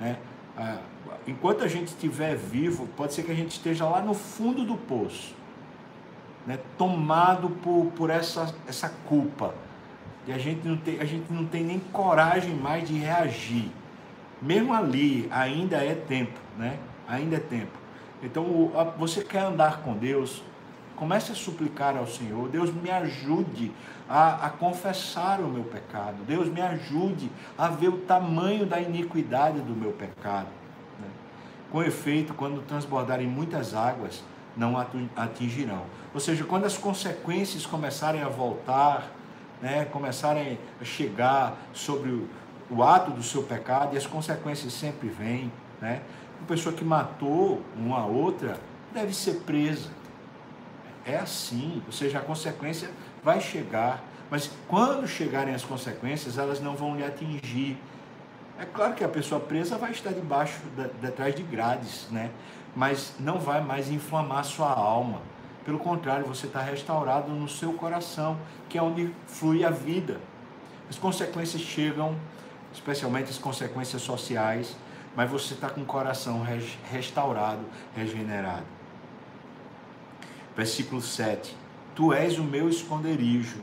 Né? 0.00 0.16
Ah, 0.56 0.78
enquanto 1.26 1.62
a 1.62 1.68
gente 1.68 1.88
estiver 1.88 2.34
vivo, 2.34 2.86
pode 2.96 3.12
ser 3.12 3.22
que 3.22 3.30
a 3.30 3.34
gente 3.34 3.52
esteja 3.52 3.84
lá 3.84 4.00
no 4.00 4.14
fundo 4.14 4.64
do 4.64 4.76
poço, 4.76 5.34
né, 6.46 6.58
tomado 6.78 7.50
por, 7.50 7.92
por 7.96 8.10
essa, 8.10 8.54
essa 8.66 8.88
culpa. 9.06 9.54
E 10.26 10.32
a 10.32 10.38
gente, 10.38 10.66
não 10.66 10.76
tem, 10.76 11.00
a 11.00 11.04
gente 11.04 11.32
não 11.32 11.44
tem 11.44 11.62
nem 11.62 11.78
coragem 11.78 12.54
mais 12.54 12.88
de 12.88 12.94
reagir. 12.94 13.70
Mesmo 14.40 14.74
ali, 14.74 15.28
ainda 15.30 15.76
é 15.76 15.94
tempo, 15.94 16.38
né? 16.58 16.78
Ainda 17.06 17.36
é 17.36 17.40
tempo. 17.40 17.78
Então, 18.22 18.72
você 18.98 19.22
quer 19.22 19.42
andar 19.42 19.82
com 19.82 19.94
Deus, 19.94 20.42
comece 20.96 21.30
a 21.30 21.34
suplicar 21.34 21.96
ao 21.96 22.06
Senhor, 22.06 22.48
Deus 22.48 22.72
me 22.72 22.90
ajude 22.90 23.70
a, 24.08 24.46
a, 24.46 24.50
confessar 24.50 25.40
o 25.40 25.48
meu 25.48 25.64
pecado, 25.64 26.16
Deus 26.26 26.48
me 26.48 26.60
ajude 26.60 27.30
a 27.56 27.68
ver 27.68 27.88
o 27.88 27.98
tamanho 27.98 28.66
da 28.66 28.80
iniquidade 28.80 29.60
do 29.60 29.74
meu 29.74 29.92
pecado. 29.92 30.48
Com 31.70 31.82
efeito, 31.82 32.32
quando 32.32 32.62
transbordarem 32.62 33.26
muitas 33.26 33.74
águas, 33.74 34.24
não 34.56 34.74
atingirão. 35.14 35.82
Ou 36.14 36.20
seja, 36.20 36.44
quando 36.44 36.64
as 36.64 36.78
consequências 36.78 37.66
começarem 37.66 38.22
a 38.22 38.28
voltar, 38.28 39.12
né, 39.60 39.84
começarem 39.86 40.58
a 40.80 40.84
chegar 40.84 41.56
sobre 41.72 42.10
o, 42.10 42.28
o 42.70 42.82
ato 42.82 43.10
do 43.10 43.22
seu 43.22 43.42
pecado, 43.42 43.94
e 43.94 43.98
as 43.98 44.06
consequências 44.06 44.72
sempre 44.72 45.08
vêm, 45.08 45.52
né? 45.80 46.02
Uma 46.38 46.46
pessoa 46.46 46.74
que 46.74 46.84
matou 46.84 47.62
uma 47.76 48.06
outra 48.06 48.58
deve 48.92 49.14
ser 49.14 49.40
presa. 49.40 49.90
É 51.06 51.16
assim, 51.16 51.82
ou 51.86 51.92
seja, 51.92 52.18
a 52.18 52.22
consequência 52.22 52.90
vai 53.22 53.40
chegar, 53.40 54.02
mas 54.30 54.50
quando 54.66 55.06
chegarem 55.06 55.54
as 55.54 55.62
consequências, 55.62 56.36
elas 56.36 56.60
não 56.60 56.74
vão 56.74 56.96
lhe 56.96 57.04
atingir 57.04 57.78
é 58.58 58.64
claro 58.64 58.94
que 58.94 59.04
a 59.04 59.08
pessoa 59.08 59.38
presa 59.38 59.76
vai 59.76 59.90
estar 59.90 60.12
debaixo, 60.12 60.58
detrás 61.00 61.34
de 61.34 61.42
grades, 61.42 62.06
né? 62.10 62.30
Mas 62.74 63.12
não 63.20 63.38
vai 63.38 63.60
mais 63.60 63.90
inflamar 63.90 64.44
sua 64.44 64.70
alma. 64.70 65.20
Pelo 65.62 65.78
contrário, 65.78 66.24
você 66.24 66.46
está 66.46 66.62
restaurado 66.62 67.30
no 67.30 67.48
seu 67.48 67.74
coração, 67.74 68.38
que 68.68 68.78
é 68.78 68.82
onde 68.82 69.12
flui 69.26 69.62
a 69.62 69.70
vida. 69.70 70.18
As 70.88 70.96
consequências 70.96 71.60
chegam, 71.60 72.16
especialmente 72.72 73.28
as 73.28 73.36
consequências 73.36 74.00
sociais, 74.00 74.74
mas 75.14 75.30
você 75.30 75.52
está 75.52 75.68
com 75.68 75.82
o 75.82 75.86
coração 75.86 76.42
restaurado, 76.90 77.60
regenerado. 77.94 78.75
Versículo 80.56 81.02
7: 81.02 81.56
Tu 81.94 82.12
és 82.12 82.38
o 82.38 82.42
meu 82.42 82.68
esconderijo 82.68 83.60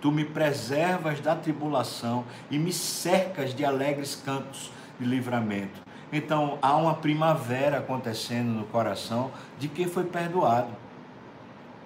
Tu 0.00 0.12
me 0.12 0.24
preservas 0.24 1.20
da 1.20 1.34
tribulação 1.34 2.24
e 2.50 2.58
me 2.58 2.72
cercas 2.72 3.54
de 3.54 3.64
alegres 3.64 4.14
cantos 4.14 4.70
de 5.00 5.06
livramento. 5.06 5.82
Então 6.12 6.58
há 6.62 6.76
uma 6.76 6.94
primavera 6.94 7.78
acontecendo 7.78 8.48
no 8.50 8.64
coração 8.66 9.32
de 9.58 9.68
quem 9.68 9.88
foi 9.88 10.04
perdoado, 10.04 10.70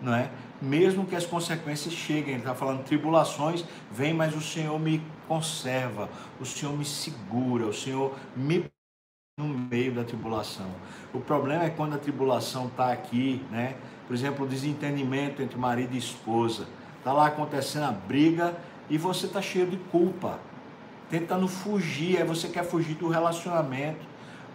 não 0.01 0.15
é? 0.15 0.31
Mesmo 0.61 1.07
que 1.07 1.17
as 1.17 1.25
consequências 1.25 1.95
cheguem, 1.95 2.35
ele 2.35 2.41
está 2.41 2.55
falando 2.55 2.85
tribulações, 2.85 3.65
vem, 3.91 4.13
mas 4.13 4.37
o 4.37 4.43
Senhor 4.43 4.79
me 4.79 5.03
conserva, 5.27 6.11
o 6.39 6.45
Senhor 6.45 6.77
me 6.77 6.85
segura, 6.85 7.65
o 7.65 7.73
Senhor 7.73 8.15
me 8.37 8.71
no 9.39 9.49
meio 9.49 9.95
da 9.95 10.05
tribulação. 10.05 10.71
O 11.15 11.21
problema 11.21 11.65
é 11.65 11.71
quando 11.71 11.95
a 11.95 11.99
tribulação 11.99 12.67
está 12.67 12.93
aqui, 12.93 13.43
né? 13.51 13.77
Por 14.11 14.15
exemplo, 14.15 14.45
o 14.45 14.49
desentendimento 14.49 15.41
entre 15.41 15.57
marido 15.57 15.95
e 15.95 15.99
esposa 15.99 16.67
Está 17.01 17.15
lá 17.15 17.29
acontecendo 17.29 17.85
a 17.85 17.93
briga 17.93 18.55
e 18.91 18.99
você 18.99 19.25
está 19.25 19.41
cheio 19.41 19.67
de 19.67 19.79
culpa, 19.79 20.39
tentando 21.09 21.49
fugir. 21.49 22.19
Aí 22.19 22.25
você 22.25 22.47
quer 22.47 22.63
fugir 22.63 22.95
do 22.95 23.09
relacionamento, 23.09 24.01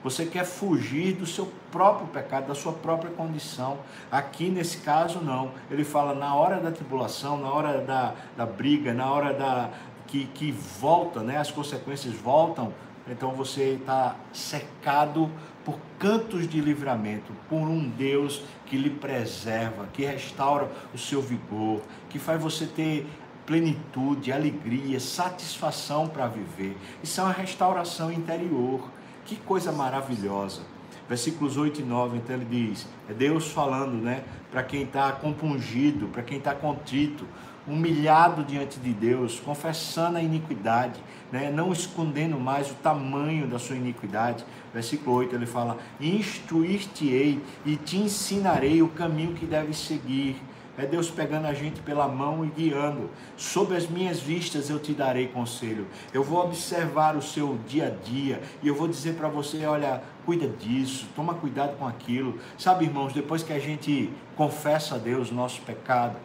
você 0.04 0.28
quer 0.28 0.46
fugir 0.46 1.14
do 1.14 1.26
seu 1.26 1.52
próprio 1.72 2.08
pecado, 2.08 2.48
da 2.48 2.54
sua 2.54 2.72
própria 2.72 3.10
condição. 3.10 3.80
Aqui 4.12 4.48
nesse 4.48 4.78
caso, 4.78 5.22
não. 5.22 5.54
Ele 5.72 5.84
fala 5.84 6.14
na 6.14 6.36
hora 6.36 6.60
da 6.60 6.72
tribulação, 6.72 7.40
na 7.40 7.50
hora 7.50 7.82
da, 7.82 8.14
da 8.38 8.46
briga, 8.46 8.94
na 8.94 9.10
hora 9.12 9.34
da 9.34 9.72
que, 10.06 10.26
que 10.26 10.52
volta, 10.52 11.22
né? 11.22 11.38
as 11.38 11.50
consequências 11.50 12.14
voltam. 12.14 12.72
Então 13.08 13.32
você 13.32 13.80
está 13.80 14.16
secado 14.32 15.32
por 15.66 15.80
cantos 15.98 16.48
de 16.48 16.62
livramento, 16.62 17.34
por 17.50 17.68
um 17.68 17.90
Deus 17.90 18.44
que 18.68 18.78
lhe 18.78 18.92
preserva, 18.92 19.88
que 19.92 20.06
restaura 20.06 20.72
o 20.94 20.98
seu 20.98 21.22
vigor, 21.22 21.82
que 22.08 22.20
faz 22.20 22.42
você 22.42 22.68
ter 22.68 23.08
plenitude, 23.46 24.32
alegria, 24.32 25.00
satisfação 25.00 26.08
para 26.08 26.28
viver. 26.28 26.78
Isso 27.04 27.20
é 27.20 27.24
uma 27.24 27.34
restauração 27.34 28.12
interior. 28.12 28.90
Que 29.26 29.36
coisa 29.36 29.72
maravilhosa. 29.72 30.62
Versículos 31.10 31.58
8 31.58 31.82
e 31.82 31.84
9, 31.84 32.18
então 32.18 32.36
ele 32.36 32.46
diz: 32.46 32.88
é 33.10 33.14
Deus 33.14 33.52
falando, 33.52 33.94
né, 33.94 34.24
para 34.52 34.64
quem 34.64 34.84
está 34.84 35.12
compungido, 35.12 36.08
para 36.08 36.24
quem 36.24 36.38
está 36.38 36.54
contrito, 36.54 37.26
humilhado 37.68 38.44
diante 38.44 38.80
de 38.80 38.94
Deus, 38.94 39.40
confessando 39.40 40.18
a 40.18 40.22
iniquidade, 40.22 41.00
né? 41.32 41.52
não 41.52 41.72
escondendo 41.72 42.40
mais 42.40 42.70
o 42.70 42.76
tamanho 42.76 43.48
da 43.48 43.58
sua 43.58 43.76
iniquidade. 43.76 44.46
Versículo 44.76 45.16
8 45.16 45.34
ele 45.34 45.46
fala: 45.46 45.78
Instruir-te-ei 46.02 47.42
e 47.66 47.78
te 47.78 47.96
ensinarei 47.96 48.82
o 48.82 48.90
caminho 48.90 49.34
que 49.34 49.46
deves 49.46 49.78
seguir. 49.78 50.36
É 50.78 50.86
Deus 50.86 51.10
pegando 51.10 51.46
a 51.48 51.54
gente 51.54 51.80
pela 51.80 52.06
mão 52.10 52.44
e 52.44 52.50
guiando. 52.50 53.10
Sob 53.38 53.74
as 53.74 53.88
minhas 53.88 54.20
vistas 54.20 54.70
eu 54.70 54.78
te 54.78 54.92
darei 54.92 55.30
conselho. 55.30 55.88
Eu 56.14 56.22
vou 56.22 56.44
observar 56.44 57.16
o 57.16 57.22
seu 57.22 57.58
dia 57.66 57.88
a 57.88 57.90
dia 57.90 58.42
e 58.62 58.68
eu 58.68 58.76
vou 58.76 58.86
dizer 58.86 59.16
para 59.16 59.30
você: 59.30 59.66
olha, 59.66 60.04
cuida 60.26 60.46
disso, 60.46 61.08
toma 61.16 61.36
cuidado 61.36 61.78
com 61.78 61.88
aquilo. 61.88 62.38
Sabe, 62.58 62.84
irmãos, 62.84 63.14
depois 63.14 63.44
que 63.44 63.54
a 63.54 63.60
gente 63.60 64.12
confessa 64.36 64.96
a 64.96 64.98
Deus 64.98 65.32
o 65.32 65.34
nosso 65.34 65.62
pecado, 65.62 66.18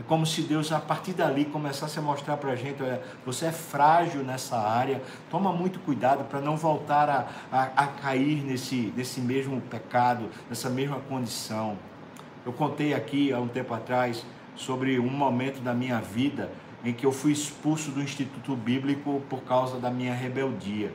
é 0.00 0.02
como 0.02 0.24
se 0.24 0.40
Deus, 0.40 0.72
a 0.72 0.80
partir 0.80 1.12
dali, 1.12 1.44
começasse 1.44 1.98
a 1.98 2.02
mostrar 2.02 2.38
para 2.38 2.52
a 2.52 2.56
gente: 2.56 2.82
olha, 2.82 3.02
você 3.24 3.46
é 3.46 3.52
frágil 3.52 4.22
nessa 4.22 4.56
área, 4.56 5.02
toma 5.30 5.52
muito 5.52 5.78
cuidado 5.80 6.24
para 6.24 6.40
não 6.40 6.56
voltar 6.56 7.10
a, 7.10 7.28
a, 7.52 7.84
a, 7.84 7.86
cair 7.86 8.42
nesse, 8.42 8.94
nesse 8.96 9.20
mesmo 9.20 9.60
pecado, 9.60 10.30
nessa 10.48 10.70
mesma 10.70 11.00
condição. 11.00 11.76
Eu 12.46 12.52
contei 12.54 12.94
aqui 12.94 13.30
há 13.30 13.38
um 13.38 13.46
tempo 13.46 13.74
atrás 13.74 14.24
sobre 14.56 14.98
um 14.98 15.10
momento 15.10 15.60
da 15.60 15.74
minha 15.74 16.00
vida 16.00 16.50
em 16.82 16.94
que 16.94 17.04
eu 17.04 17.12
fui 17.12 17.32
expulso 17.32 17.90
do 17.90 18.00
Instituto 18.00 18.56
Bíblico 18.56 19.20
por 19.28 19.42
causa 19.42 19.78
da 19.78 19.90
minha 19.90 20.14
rebeldia. 20.14 20.94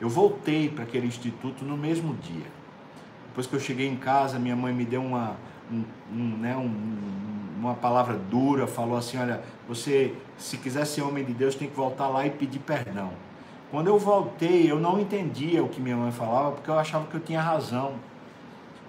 Eu 0.00 0.08
voltei 0.08 0.68
para 0.68 0.82
aquele 0.82 1.06
instituto 1.06 1.64
no 1.64 1.76
mesmo 1.76 2.12
dia. 2.16 2.46
Depois 3.28 3.46
que 3.46 3.54
eu 3.54 3.60
cheguei 3.60 3.86
em 3.86 3.96
casa, 3.96 4.36
minha 4.36 4.56
mãe 4.56 4.74
me 4.74 4.84
deu 4.84 5.00
uma, 5.00 5.36
um, 5.70 5.84
um, 6.12 6.36
né, 6.38 6.56
um, 6.56 6.96
uma 7.56 7.74
palavra 7.74 8.14
dura, 8.14 8.66
falou 8.66 8.96
assim: 8.96 9.18
olha, 9.18 9.42
você, 9.68 10.14
se 10.38 10.56
quiser 10.56 10.84
ser 10.84 11.02
homem 11.02 11.24
de 11.24 11.32
Deus, 11.32 11.54
tem 11.54 11.68
que 11.68 11.76
voltar 11.76 12.08
lá 12.08 12.26
e 12.26 12.30
pedir 12.30 12.58
perdão. 12.58 13.10
Quando 13.70 13.88
eu 13.88 13.98
voltei, 13.98 14.70
eu 14.70 14.78
não 14.78 15.00
entendia 15.00 15.62
o 15.62 15.68
que 15.68 15.80
minha 15.80 15.96
mãe 15.96 16.12
falava, 16.12 16.52
porque 16.52 16.70
eu 16.70 16.78
achava 16.78 17.06
que 17.06 17.14
eu 17.14 17.20
tinha 17.20 17.40
razão. 17.40 17.94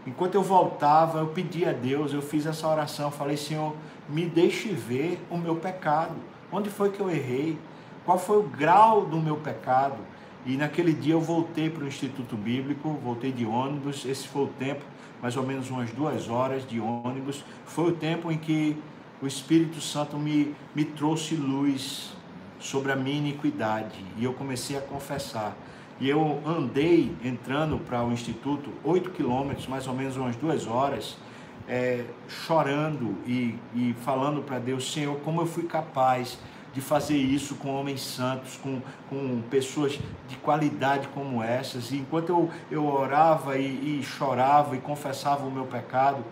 Enquanto 0.05 0.35
eu 0.35 0.43
voltava, 0.43 1.19
eu 1.19 1.27
pedi 1.27 1.65
a 1.65 1.73
Deus, 1.73 2.13
eu 2.13 2.21
fiz 2.21 2.45
essa 2.45 2.67
oração, 2.67 3.09
falei: 3.09 3.37
Senhor, 3.37 3.73
me 4.07 4.25
deixe 4.25 4.69
ver 4.69 5.19
o 5.29 5.37
meu 5.37 5.55
pecado. 5.55 6.15
Onde 6.51 6.69
foi 6.69 6.91
que 6.91 6.99
eu 6.99 7.09
errei? 7.09 7.57
Qual 8.05 8.17
foi 8.17 8.37
o 8.37 8.43
grau 8.43 9.05
do 9.05 9.17
meu 9.17 9.35
pecado? 9.35 9.97
E 10.45 10.55
naquele 10.55 10.93
dia 10.93 11.13
eu 11.13 11.19
voltei 11.19 11.69
para 11.69 11.83
o 11.83 11.87
Instituto 11.87 12.37
Bíblico, 12.37 12.97
voltei 13.03 13.33
de 13.33 13.45
ônibus. 13.45 14.05
Esse 14.05 14.29
foi 14.29 14.43
o 14.43 14.47
tempo, 14.47 14.85
mais 15.21 15.35
ou 15.35 15.43
menos 15.43 15.69
umas 15.69 15.91
duas 15.91 16.29
horas 16.29 16.67
de 16.67 16.79
ônibus. 16.79 17.43
Foi 17.65 17.89
o 17.91 17.95
tempo 17.95 18.31
em 18.31 18.37
que 18.37 18.77
o 19.21 19.27
Espírito 19.27 19.81
Santo 19.81 20.17
me, 20.17 20.55
me 20.75 20.85
trouxe 20.85 21.35
luz 21.35 22.13
sobre 22.59 22.91
a 22.91 22.95
minha 22.95 23.17
iniquidade 23.17 24.03
e 24.17 24.23
eu 24.23 24.33
comecei 24.33 24.77
a 24.77 24.81
confessar. 24.81 25.55
E 25.99 26.07
eu 26.07 26.41
andei 26.45 27.15
entrando 27.23 27.79
para 27.79 28.03
o 28.03 28.11
Instituto, 28.11 28.71
oito 28.83 29.09
quilômetros, 29.09 29.67
mais 29.67 29.87
ou 29.87 29.95
menos 29.95 30.15
umas 30.15 30.35
duas 30.35 30.67
horas, 30.67 31.17
é, 31.67 32.05
chorando 32.27 33.15
e, 33.25 33.55
e 33.73 33.95
falando 34.01 34.43
para 34.43 34.59
Deus: 34.59 34.91
Senhor, 34.91 35.17
como 35.21 35.41
eu 35.41 35.47
fui 35.47 35.63
capaz 35.63 36.39
de 36.77 36.81
fazer 36.81 37.17
isso 37.17 37.55
com 37.55 37.73
homens 37.73 38.01
santos, 38.01 38.55
com, 38.57 38.79
com 39.09 39.41
pessoas 39.49 39.99
de 40.27 40.35
qualidade 40.35 41.07
como 41.07 41.41
essas. 41.41 41.89
E 41.89 41.97
enquanto 41.97 42.29
eu, 42.29 42.51
eu 42.69 42.85
orava 42.85 43.57
e, 43.57 43.99
e 43.99 44.03
chorava 44.03 44.75
e 44.75 44.79
confessava 44.79 45.43
o 45.47 45.49
meu 45.49 45.65
pecado, 45.65 46.23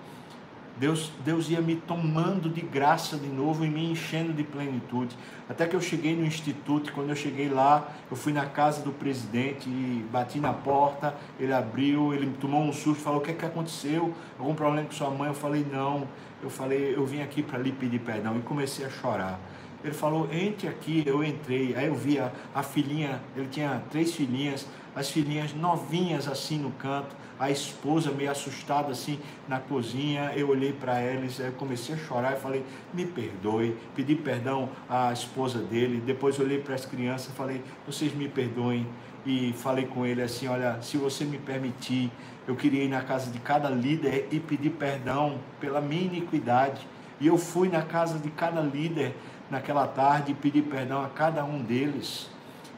Deus, 0.78 1.12
Deus 1.24 1.50
ia 1.50 1.60
me 1.62 1.76
tomando 1.76 2.48
de 2.48 2.62
graça 2.62 3.18
de 3.18 3.28
novo 3.28 3.66
e 3.66 3.70
me 3.70 3.90
enchendo 3.90 4.34
de 4.34 4.44
plenitude. 4.44 5.18
Até 5.50 5.66
que 5.66 5.76
eu 5.76 5.82
cheguei 5.82 6.16
no 6.16 6.24
instituto, 6.24 6.94
quando 6.94 7.10
eu 7.10 7.16
cheguei 7.16 7.50
lá, 7.50 7.88
eu 8.12 8.16
fui 8.16 8.32
na 8.32 8.46
casa 8.46 8.84
do 8.84 8.92
presidente 8.92 9.68
e 9.68 10.06
bati 10.12 10.38
na 10.38 10.54
porta, 10.54 11.16
ele 11.40 11.54
abriu, 11.54 12.14
ele 12.14 12.28
me 12.28 12.38
tomou 12.38 12.62
um 12.62 12.72
susto, 12.72 13.02
falou: 13.02 13.20
"O 13.20 13.24
que 13.24 13.32
é 13.32 13.34
que 13.34 13.46
aconteceu? 13.46 14.14
Algum 14.38 14.54
problema 14.54 14.86
com 14.86 14.94
sua 14.94 15.10
mãe?" 15.10 15.30
Eu 15.30 15.34
falei: 15.34 15.66
"Não". 15.72 16.08
Eu 16.44 16.52
falei: 16.52 16.94
"Eu 16.96 17.04
vim 17.04 17.22
aqui 17.24 17.42
para 17.42 17.58
lhe 17.58 17.72
pedir 17.72 18.00
perdão" 18.00 18.38
e 18.38 18.42
comecei 18.42 18.86
a 18.86 18.90
chorar. 18.92 19.40
Ele 19.86 19.94
falou, 19.94 20.28
entre 20.34 20.68
aqui, 20.68 21.04
eu 21.06 21.24
entrei, 21.24 21.76
aí 21.76 21.86
eu 21.86 21.94
vi 21.94 22.18
a, 22.18 22.32
a 22.56 22.64
filhinha, 22.64 23.22
ele 23.38 23.46
tinha 23.46 23.84
três 23.92 24.16
filhinhas, 24.16 24.66
as 24.96 25.12
filhinhas 25.12 25.54
novinhas 25.54 26.28
assim 26.28 26.58
no 26.58 26.72
canto, 26.72 27.16
a 27.40 27.52
esposa 27.52 28.10
meio 28.10 28.32
assustada 28.32 28.92
assim 28.92 29.20
na 29.48 29.60
cozinha, 29.60 30.34
eu 30.36 30.50
olhei 30.50 30.74
para 30.74 31.00
eles, 31.04 31.40
eu 31.40 31.52
comecei 31.52 31.94
a 31.94 31.98
chorar 32.00 32.34
e 32.34 32.40
falei, 32.40 32.66
me 32.92 33.06
perdoe, 33.06 33.78
pedi 33.96 34.16
perdão 34.16 34.70
à 34.90 35.14
esposa 35.14 35.60
dele, 35.60 36.02
depois 36.04 36.40
olhei 36.40 36.58
para 36.58 36.74
as 36.74 36.84
crianças 36.84 37.32
e 37.32 37.36
falei, 37.38 37.62
vocês 37.86 38.12
me 38.12 38.28
perdoem, 38.28 38.88
e 39.24 39.54
falei 39.54 39.86
com 39.86 40.04
ele 40.04 40.24
assim, 40.24 40.48
olha, 40.48 40.82
se 40.82 40.98
você 40.98 41.26
me 41.26 41.38
permitir, 41.38 42.12
eu 42.48 42.56
queria 42.56 42.84
ir 42.84 42.90
na 42.90 43.02
casa 43.02 43.30
de 43.30 43.40
cada 43.40 43.70
líder 43.70 44.30
e 44.32 44.40
pedir 44.40 44.72
perdão 44.72 45.40
pela 45.60 45.80
minha 45.80 46.06
iniquidade, 46.06 46.88
e 47.20 47.28
eu 47.28 47.38
fui 47.38 47.70
na 47.70 47.82
casa 47.82 48.20
de 48.20 48.30
cada 48.30 48.62
líder 48.62 49.16
naquela 49.50 49.88
tarde 49.88 50.32
e 50.32 50.36
pedir 50.36 50.64
perdão 50.64 51.04
a 51.04 51.10
cada 51.10 51.44
um 51.44 51.62
deles. 51.62 52.30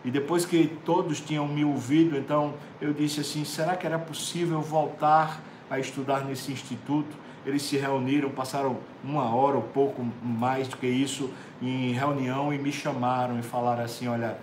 E 0.04 0.12
depois 0.12 0.46
que 0.46 0.68
todos 0.86 1.20
tinham 1.20 1.48
me 1.48 1.66
ouvido, 1.66 2.18
então 2.18 2.54
eu 2.80 2.94
disse 2.94 3.20
assim: 3.20 3.44
será 3.44 3.76
que 3.76 3.86
era 3.86 4.00
possível 4.00 4.62
voltar 4.62 5.42
a 5.70 5.80
estudar 5.80 6.24
nesse 6.24 6.52
instituto? 6.52 7.16
Eles 7.46 7.62
se 7.62 7.78
reuniram, 7.78 8.30
passaram 8.30 8.78
uma 9.04 9.34
hora 9.34 9.56
ou 9.56 9.62
pouco 9.62 10.06
mais 10.22 10.68
do 10.68 10.78
que 10.78 10.88
isso 10.88 11.32
em 11.62 11.92
reunião 11.94 12.54
e 12.54 12.58
me 12.58 12.72
chamaram 12.72 13.40
e 13.40 13.42
falaram 13.42 13.84
assim: 13.84 14.08
olha, 14.08 14.38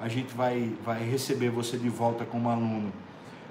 a 0.00 0.08
gente 0.08 0.34
vai, 0.34 0.72
vai 0.84 1.02
receber 1.02 1.50
você 1.50 1.76
de 1.76 1.88
volta 1.88 2.24
como 2.24 2.48
aluno. 2.48 2.92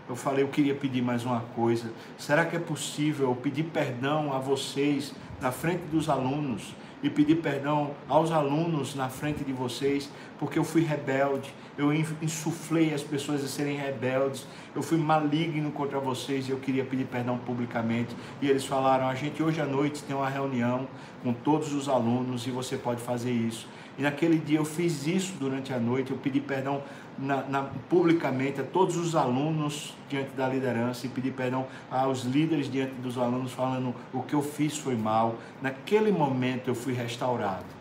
Eu 0.09 0.15
falei, 0.15 0.43
eu 0.43 0.47
queria 0.47 0.73
pedir 0.73 1.03
mais 1.03 1.23
uma 1.23 1.41
coisa. 1.55 1.91
Será 2.17 2.43
que 2.43 2.55
é 2.55 2.59
possível 2.59 3.35
pedir 3.35 3.65
perdão 3.65 4.33
a 4.33 4.39
vocês 4.39 5.13
na 5.39 5.51
frente 5.51 5.83
dos 5.91 6.09
alunos? 6.09 6.73
E 7.01 7.09
pedir 7.09 7.35
perdão 7.35 7.91
aos 8.07 8.31
alunos 8.31 8.95
na 8.95 9.09
frente 9.09 9.43
de 9.43 9.53
vocês, 9.53 10.09
porque 10.37 10.59
eu 10.59 10.63
fui 10.63 10.81
rebelde, 10.81 11.53
eu 11.77 11.93
insuflei 11.93 12.93
as 12.93 13.01
pessoas 13.01 13.43
a 13.43 13.47
serem 13.47 13.77
rebeldes, 13.77 14.45
eu 14.75 14.81
fui 14.81 14.97
maligno 14.97 15.71
contra 15.71 15.99
vocês 15.99 16.47
e 16.47 16.51
eu 16.51 16.57
queria 16.57 16.83
pedir 16.83 17.05
perdão 17.05 17.37
publicamente. 17.37 18.15
E 18.41 18.49
eles 18.49 18.65
falaram: 18.65 19.07
a 19.07 19.15
gente 19.15 19.41
hoje 19.41 19.61
à 19.61 19.65
noite 19.65 20.03
tem 20.03 20.15
uma 20.15 20.29
reunião 20.29 20.87
com 21.23 21.33
todos 21.33 21.73
os 21.73 21.87
alunos 21.87 22.45
e 22.47 22.51
você 22.51 22.77
pode 22.77 23.01
fazer 23.01 23.31
isso. 23.31 23.67
E 23.97 24.01
naquele 24.01 24.37
dia 24.37 24.57
eu 24.59 24.65
fiz 24.65 25.07
isso 25.07 25.33
durante 25.39 25.73
a 25.73 25.79
noite, 25.79 26.11
eu 26.11 26.17
pedi 26.17 26.39
perdão 26.39 26.81
na, 27.19 27.43
na, 27.43 27.63
publicamente 27.89 28.61
a 28.61 28.63
todos 28.63 28.97
os 28.97 29.15
alunos 29.15 29.93
diante 30.09 30.31
da 30.31 30.47
liderança 30.47 31.05
e 31.05 31.09
pedir 31.09 31.33
perdão 31.33 31.67
aos 31.91 32.23
líderes 32.23 32.71
diante 32.71 32.93
dos 32.95 33.17
alunos, 33.17 33.51
falando 33.51 33.93
o 34.13 34.21
que 34.21 34.33
eu 34.33 34.41
fiz 34.41 34.77
foi 34.77 34.95
mal. 34.95 35.35
Naquele 35.61 36.11
momento 36.11 36.69
eu 36.69 36.75
fui 36.75 36.93
restaurado 36.93 37.79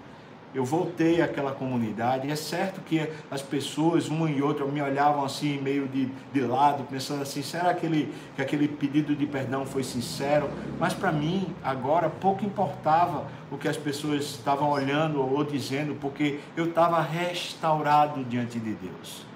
eu 0.55 0.65
voltei 0.65 1.21
àquela 1.21 1.53
comunidade. 1.53 2.31
É 2.31 2.37
certo 2.37 2.81
que 2.81 3.09
as 3.31 3.43
pessoas, 3.43 4.09
uma 4.09 4.31
e 4.31 4.43
outra, 4.43 4.65
me 4.67 4.81
olhavam 4.81 5.25
assim, 5.25 5.61
meio 5.61 5.87
de, 5.87 6.11
de 6.33 6.41
lado, 6.41 6.85
pensando 6.85 7.23
assim: 7.23 7.43
será 7.43 7.75
que, 7.75 7.87
ele, 7.87 8.13
que 8.35 8.43
aquele 8.43 8.67
pedido 8.67 9.15
de 9.15 9.27
perdão 9.27 9.67
foi 9.67 9.85
sincero? 9.85 10.51
Mas 10.79 10.95
para 10.95 11.13
mim, 11.13 11.47
agora, 11.63 12.09
pouco 12.09 12.45
importava 12.45 13.27
o 13.51 13.59
que 13.59 13.69
as 13.69 13.77
pessoas 13.77 14.25
estavam 14.25 14.71
olhando 14.71 15.21
ou 15.21 15.45
dizendo, 15.45 15.95
porque 16.01 16.41
eu 16.57 16.67
estava 16.67 17.01
restaurado 17.01 18.25
diante 18.25 18.59
de 18.59 18.73
Deus. 18.73 19.28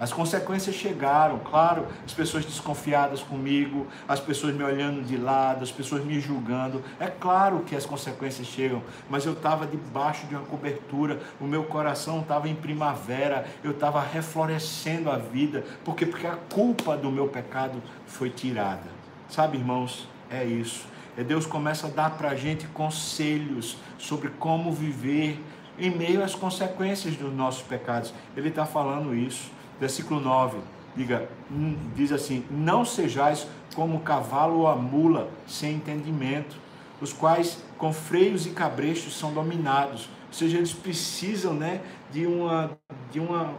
As 0.00 0.14
consequências 0.14 0.74
chegaram, 0.74 1.38
claro, 1.40 1.86
as 2.06 2.14
pessoas 2.14 2.46
desconfiadas 2.46 3.20
comigo, 3.20 3.86
as 4.08 4.18
pessoas 4.18 4.54
me 4.54 4.64
olhando 4.64 5.02
de 5.02 5.18
lado, 5.18 5.62
as 5.62 5.70
pessoas 5.70 6.02
me 6.02 6.18
julgando. 6.18 6.82
É 6.98 7.06
claro 7.06 7.60
que 7.60 7.76
as 7.76 7.84
consequências 7.84 8.46
chegam, 8.46 8.82
mas 9.10 9.26
eu 9.26 9.34
estava 9.34 9.66
debaixo 9.66 10.26
de 10.26 10.34
uma 10.34 10.44
cobertura, 10.46 11.20
o 11.38 11.44
meu 11.44 11.64
coração 11.64 12.20
estava 12.20 12.48
em 12.48 12.54
primavera, 12.54 13.46
eu 13.62 13.72
estava 13.72 14.00
reflorescendo 14.00 15.10
a 15.10 15.18
vida, 15.18 15.66
porque 15.84 16.06
porque 16.06 16.26
a 16.26 16.36
culpa 16.50 16.96
do 16.96 17.10
meu 17.10 17.28
pecado 17.28 17.82
foi 18.06 18.30
tirada. 18.30 18.88
Sabe, 19.28 19.58
irmãos, 19.58 20.08
é 20.30 20.42
isso. 20.46 20.86
É 21.14 21.22
Deus 21.22 21.44
começa 21.44 21.88
a 21.88 21.90
dar 21.90 22.12
para 22.12 22.30
a 22.30 22.34
gente 22.34 22.66
conselhos 22.68 23.76
sobre 23.98 24.30
como 24.30 24.72
viver 24.72 25.38
em 25.78 25.90
meio 25.90 26.24
às 26.24 26.34
consequências 26.34 27.16
dos 27.16 27.34
nossos 27.34 27.60
pecados. 27.60 28.14
Ele 28.34 28.48
está 28.48 28.64
falando 28.64 29.14
isso 29.14 29.59
versículo 29.80 30.20
9, 30.20 30.58
diga, 30.94 31.28
hum, 31.50 31.76
diz 31.96 32.12
assim: 32.12 32.44
Não 32.50 32.84
sejais 32.84 33.46
como 33.74 33.96
o 33.96 34.00
cavalo 34.00 34.58
ou 34.60 34.68
a 34.68 34.76
mula 34.76 35.28
sem 35.46 35.76
entendimento, 35.76 36.56
os 37.00 37.12
quais 37.12 37.58
com 37.78 37.92
freios 37.92 38.46
e 38.46 38.50
cabrechos 38.50 39.18
são 39.18 39.32
dominados. 39.32 40.08
Ou 40.28 40.34
seja, 40.34 40.58
eles 40.58 40.72
precisam 40.72 41.54
né, 41.54 41.80
de, 42.12 42.26
uma, 42.26 42.78
de 43.10 43.18
uma, 43.18 43.54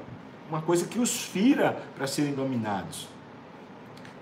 uma 0.47 0.61
coisa 0.61 0.85
que 0.85 0.99
os 0.99 1.23
fira 1.23 1.81
para 1.95 2.05
serem 2.05 2.33
dominados. 2.33 3.07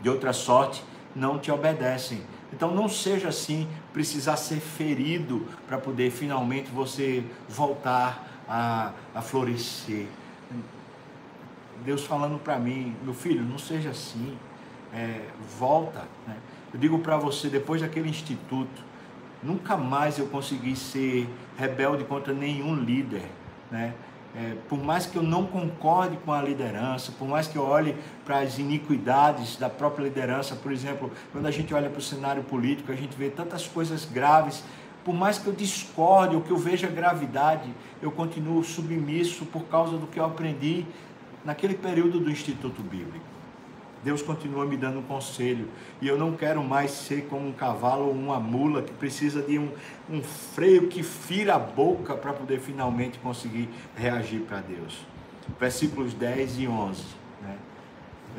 De 0.01 0.09
outra 0.09 0.31
sorte, 0.31 0.83
não 1.15 1.37
te 1.37 1.51
obedecem. 1.51 2.21
Então 2.53 2.73
não 2.73 2.89
seja 2.89 3.27
assim, 3.27 3.67
precisar 3.93 4.37
ser 4.37 4.59
ferido 4.59 5.45
para 5.67 5.77
poder 5.77 6.09
finalmente 6.09 6.71
você 6.71 7.23
voltar 7.47 8.41
a, 8.47 8.93
a 9.13 9.21
florescer. 9.21 10.07
Deus 11.83 12.05
falando 12.05 12.39
para 12.39 12.57
mim, 12.57 12.95
meu 13.03 13.13
filho, 13.13 13.43
não 13.43 13.57
seja 13.57 13.89
assim, 13.89 14.37
é, 14.93 15.21
volta. 15.57 16.03
Né? 16.27 16.35
Eu 16.73 16.79
digo 16.79 16.99
para 16.99 17.17
você, 17.17 17.49
depois 17.49 17.81
daquele 17.81 18.09
instituto, 18.09 18.83
nunca 19.41 19.77
mais 19.77 20.17
eu 20.17 20.27
consegui 20.27 20.75
ser 20.75 21.27
rebelde 21.57 22.03
contra 22.03 22.33
nenhum 22.33 22.75
líder. 22.75 23.23
Né? 23.71 23.93
É, 24.35 24.55
por 24.67 24.77
mais 24.77 25.07
que 25.07 25.15
eu 25.15 25.23
não 25.23 25.45
concorde 25.45 26.15
com 26.17 26.31
a 26.31 26.41
liderança, 26.41 27.11
por 27.17 27.27
mais 27.27 27.47
que 27.47 27.55
eu 27.55 27.63
olhe 27.63 27.95
para 28.23 28.39
as 28.39 28.59
iniquidades 28.59 29.55
da 29.55 29.69
própria 29.69 30.03
liderança, 30.03 30.55
por 30.55 30.71
exemplo, 30.71 31.11
quando 31.31 31.47
a 31.47 31.51
gente 31.51 31.73
olha 31.73 31.89
para 31.89 31.97
o 31.97 32.01
cenário 32.01 32.43
político, 32.43 32.91
a 32.91 32.95
gente 32.95 33.17
vê 33.17 33.29
tantas 33.29 33.67
coisas 33.67 34.05
graves, 34.05 34.63
por 35.03 35.15
mais 35.15 35.39
que 35.39 35.47
eu 35.47 35.53
discorde 35.53 36.35
ou 36.35 36.41
que 36.41 36.51
eu 36.51 36.57
veja 36.57 36.87
gravidade, 36.87 37.73
eu 38.01 38.11
continuo 38.11 38.63
submisso 38.63 39.45
por 39.45 39.63
causa 39.63 39.97
do 39.97 40.05
que 40.05 40.19
eu 40.19 40.25
aprendi 40.25 40.85
naquele 41.43 41.75
período 41.75 42.19
do 42.19 42.29
Instituto 42.29 42.81
Bíblico. 42.81 43.25
Deus 44.03 44.21
continua 44.21 44.65
me 44.65 44.77
dando 44.77 44.99
um 44.99 45.03
conselho 45.03 45.67
e 46.01 46.07
eu 46.07 46.17
não 46.17 46.33
quero 46.33 46.63
mais 46.63 46.91
ser 46.91 47.25
como 47.25 47.47
um 47.47 47.51
cavalo 47.51 48.05
ou 48.05 48.11
uma 48.11 48.39
mula 48.39 48.81
que 48.81 48.93
precisa 48.93 49.41
de 49.41 49.59
um, 49.59 49.69
um 50.09 50.23
freio 50.23 50.87
que 50.87 51.03
fira 51.03 51.55
a 51.55 51.59
boca 51.59 52.15
para 52.15 52.31
poder 52.31 52.59
finalmente 52.59 53.19
conseguir 53.19 53.67
reagir 53.95 54.41
para 54.41 54.61
Deus. 54.61 55.05
Versículos 55.59 56.13
10 56.13 56.59
e 56.59 56.67
11. 56.67 57.03
Né? 57.41 57.57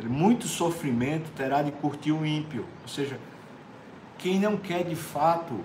Muito 0.08 0.48
sofrimento 0.48 1.30
terá 1.36 1.60
de 1.60 1.72
curtir 1.72 2.12
o 2.12 2.24
ímpio, 2.24 2.64
ou 2.82 2.88
seja, 2.88 3.18
quem 4.16 4.38
não 4.38 4.56
quer 4.56 4.84
de 4.84 4.96
fato 4.96 5.60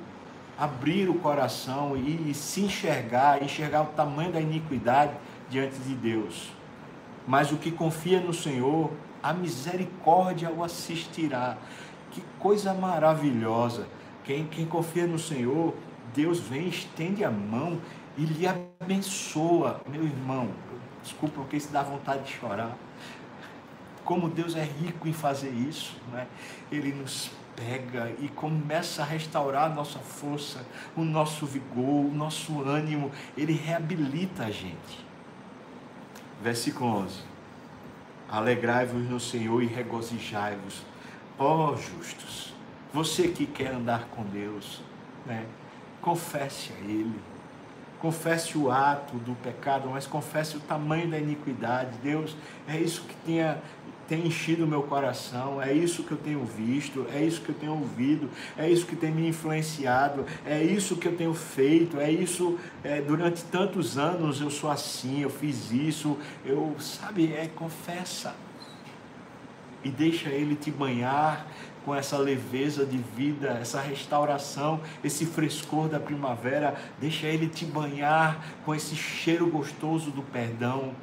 abrir 0.58 1.10
o 1.10 1.15
coração 1.15 1.95
e 1.95 2.34
se 2.34 2.62
enxergar, 2.62 3.43
enxergar 3.43 3.84
o 3.84 3.88
tamanho 3.88 4.32
da 4.32 4.41
iniquidade 4.41 5.13
diante 5.50 5.78
de 5.80 5.93
Deus. 5.93 6.55
Mas 7.27 7.51
o 7.51 7.57
que 7.57 7.71
confia 7.71 8.19
no 8.19 8.33
Senhor, 8.33 8.91
a 9.21 9.33
misericórdia 9.33 10.51
o 10.51 10.63
assistirá. 10.63 11.57
Que 12.11 12.21
coisa 12.39 12.73
maravilhosa. 12.73 13.88
Quem, 14.23 14.45
quem 14.45 14.65
confia 14.65 15.05
no 15.05 15.19
Senhor, 15.19 15.73
Deus 16.13 16.39
vem, 16.39 16.67
estende 16.67 17.23
a 17.23 17.31
mão 17.31 17.79
e 18.17 18.25
lhe 18.25 18.45
abençoa. 18.47 19.81
Meu 19.88 20.03
irmão, 20.03 20.49
desculpa 21.03 21.35
porque 21.35 21.57
isso 21.57 21.71
dá 21.71 21.83
vontade 21.83 22.23
de 22.23 22.33
chorar. 22.33 22.75
Como 24.03 24.29
Deus 24.29 24.55
é 24.55 24.63
rico 24.63 25.07
em 25.07 25.13
fazer 25.13 25.49
isso, 25.49 25.95
né? 26.11 26.27
Ele 26.71 26.93
nos 26.93 27.31
pega 27.55 28.11
e 28.19 28.27
começa 28.27 29.01
a 29.01 29.05
restaurar 29.05 29.71
a 29.71 29.73
nossa 29.73 29.99
força, 29.99 30.65
o 30.95 31.03
nosso 31.03 31.45
vigor, 31.45 32.05
o 32.05 32.13
nosso 32.13 32.61
ânimo. 32.61 33.11
Ele 33.35 33.53
reabilita 33.53 34.43
a 34.43 34.51
gente. 34.51 35.05
Versículo 36.41 36.89
11. 37.04 37.19
Alegrai-vos 38.30 39.10
no 39.10 39.19
Senhor 39.19 39.62
e 39.62 39.67
regozijai-vos, 39.67 40.82
ó 41.38 41.76
justos. 41.76 42.54
Você 42.93 43.28
que 43.28 43.45
quer 43.45 43.74
andar 43.74 44.06
com 44.06 44.24
Deus, 44.24 44.82
né? 45.26 45.45
confesse 46.02 46.71
a 46.71 46.78
Ele. 46.86 47.19
Confesse 48.00 48.58
o 48.58 48.69
ato 48.69 49.17
do 49.17 49.34
pecado, 49.41 49.89
mas 49.89 50.06
confesse 50.06 50.58
o 50.58 50.60
tamanho 50.60 51.10
da 51.10 51.17
iniquidade. 51.17 51.98
Deus, 52.04 52.38
é 52.67 52.78
isso 52.78 53.02
que 53.02 53.15
tenha 53.26 53.58
tem 54.08 54.28
enchido 54.28 54.65
o 54.65 54.68
meu 54.68 54.84
coração, 54.84 55.62
é 55.62 55.74
isso 55.74 56.04
que 56.04 56.12
eu 56.12 56.18
tenho 56.18 56.46
visto, 56.46 57.06
é 57.13 57.24
isso 57.24 57.41
que 57.41 57.50
eu 57.50 57.56
tenho 57.56 57.74
ouvido, 57.74 58.30
é 58.58 58.70
isso 58.70 58.86
que 58.86 58.96
tem 58.96 59.12
me 59.12 59.28
influenciado, 59.28 60.26
é 60.46 60.62
isso 60.62 60.96
que 60.96 61.08
eu 61.08 61.15
tenho 61.15 61.34
feito, 61.34 62.00
é 62.00 62.12
isso, 62.12 62.58
é, 62.84 63.02
durante 63.02 63.44
tantos 63.46 63.98
anos 63.98 64.41
eu 64.41 64.50
sou 64.50 64.70
assim, 64.70 65.22
eu 65.22 65.30
fiz 65.30 65.72
isso, 65.72 66.18
eu, 66.46 66.76
sabe, 66.80 67.34
é 67.34 67.48
confessa. 67.48 68.36
E 69.84 69.89
deixa 69.89 70.30
ele 70.30 70.56
te 70.56 70.72
banhar 70.72 71.48
com 71.86 71.94
essa 71.94 72.18
leveza 72.18 72.84
de 72.84 72.98
vida, 72.98 73.60
essa 73.62 73.80
restauração, 73.80 74.82
esse 75.04 75.26
frescor 75.26 75.88
da 75.88 76.00
primavera, 76.00 76.76
deixa 77.00 77.28
ele 77.28 77.48
te 77.48 77.63
banhar 77.63 78.44
com 78.65 78.74
esse 78.74 78.96
cheiro 78.96 79.46
gostoso 79.46 80.10
do 80.10 80.24
perdão 80.24 80.94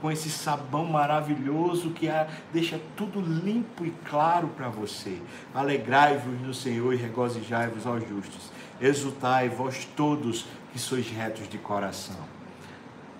com 0.00 0.10
esse 0.10 0.30
sabão 0.30 0.84
maravilhoso 0.86 1.90
que 1.90 2.08
deixa 2.52 2.80
tudo 2.96 3.20
limpo 3.20 3.84
e 3.84 3.90
claro 4.08 4.48
para 4.48 4.68
você. 4.68 5.20
Alegrai-vos 5.54 6.40
no 6.40 6.54
Senhor 6.54 6.94
e 6.94 6.96
regozijai-vos 6.96 7.86
aos 7.86 8.06
justos. 8.08 8.50
Exultai, 8.80 9.48
vós 9.48 9.84
todos 9.96 10.46
que 10.72 10.78
sois 10.78 11.08
retos 11.10 11.48
de 11.48 11.58
coração. 11.58 12.16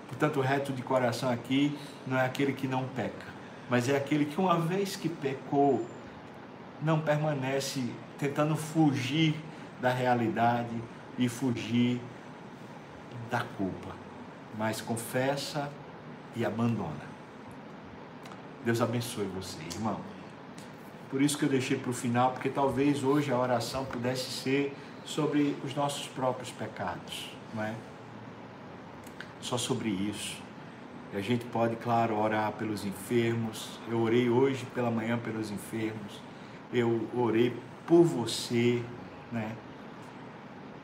Portanto, 0.07 0.41
reto 0.41 0.73
de 0.73 0.81
coração 0.81 1.29
aqui 1.29 1.77
não 2.05 2.17
é 2.17 2.25
aquele 2.25 2.53
que 2.53 2.67
não 2.67 2.83
peca, 2.83 3.25
mas 3.69 3.87
é 3.87 3.95
aquele 3.95 4.25
que, 4.25 4.39
uma 4.39 4.59
vez 4.59 4.95
que 4.95 5.07
pecou, 5.07 5.85
não 6.81 6.99
permanece 6.99 7.83
tentando 8.17 8.55
fugir 8.55 9.35
da 9.79 9.89
realidade 9.89 10.75
e 11.17 11.29
fugir 11.29 12.01
da 13.29 13.41
culpa, 13.41 13.95
mas 14.57 14.81
confessa 14.81 15.71
e 16.35 16.45
abandona. 16.45 17.11
Deus 18.63 18.81
abençoe 18.81 19.25
você, 19.25 19.59
irmão. 19.73 19.99
Por 21.09 21.21
isso 21.21 21.37
que 21.37 21.43
eu 21.43 21.49
deixei 21.49 21.77
para 21.77 21.89
o 21.89 21.93
final, 21.93 22.31
porque 22.31 22.49
talvez 22.49 23.03
hoje 23.03 23.31
a 23.31 23.37
oração 23.37 23.83
pudesse 23.85 24.31
ser 24.31 24.75
sobre 25.03 25.57
os 25.63 25.75
nossos 25.75 26.07
próprios 26.07 26.51
pecados, 26.51 27.29
não 27.53 27.63
é? 27.63 27.75
Só 29.41 29.57
sobre 29.57 29.89
isso. 29.89 30.41
E 31.13 31.17
a 31.17 31.21
gente 31.21 31.43
pode, 31.45 31.75
claro, 31.75 32.17
orar 32.17 32.53
pelos 32.53 32.85
enfermos. 32.85 33.79
Eu 33.89 33.99
orei 33.99 34.29
hoje 34.29 34.65
pela 34.73 34.89
manhã 34.89 35.17
pelos 35.17 35.51
enfermos. 35.51 36.21
Eu 36.71 37.09
orei 37.13 37.53
por 37.85 38.03
você, 38.03 38.81
né? 39.31 39.55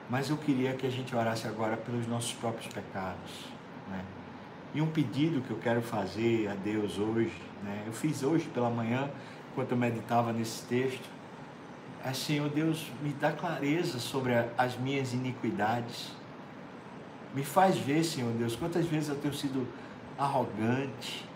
Mas 0.10 0.30
eu 0.30 0.38
queria 0.38 0.74
que 0.74 0.86
a 0.86 0.90
gente 0.90 1.16
orasse 1.16 1.48
agora 1.48 1.78
pelos 1.78 2.08
nossos 2.08 2.34
próprios 2.34 2.74
pecados, 2.74 3.46
né? 3.90 4.04
E 4.74 4.82
um 4.82 4.88
pedido 4.88 5.42
que 5.42 5.52
eu 5.52 5.58
quero 5.58 5.82
fazer 5.82 6.50
a 6.50 6.54
Deus 6.54 6.98
hoje, 6.98 7.34
né? 7.64 7.84
eu 7.88 7.94
fiz 7.94 8.22
hoje 8.22 8.48
pela 8.54 8.70
manhã, 8.70 9.10
enquanto 9.52 9.72
eu 9.72 9.78
meditava 9.78 10.34
nesse 10.34 10.66
texto, 10.66 11.10
é 12.06 12.14
Senhor 12.14 12.50
Deus, 12.50 12.92
me 13.02 13.10
dá 13.10 13.32
clareza 13.32 14.00
sobre 14.00 14.34
as 14.58 14.78
minhas 14.78 15.14
iniquidades. 15.14 16.12
Me 17.34 17.44
faz 17.44 17.78
ver, 17.78 18.04
Senhor 18.04 18.32
Deus, 18.34 18.56
quantas 18.56 18.86
vezes 18.86 19.10
eu 19.10 19.16
tenho 19.16 19.34
sido 19.34 19.68
arrogante, 20.18 21.28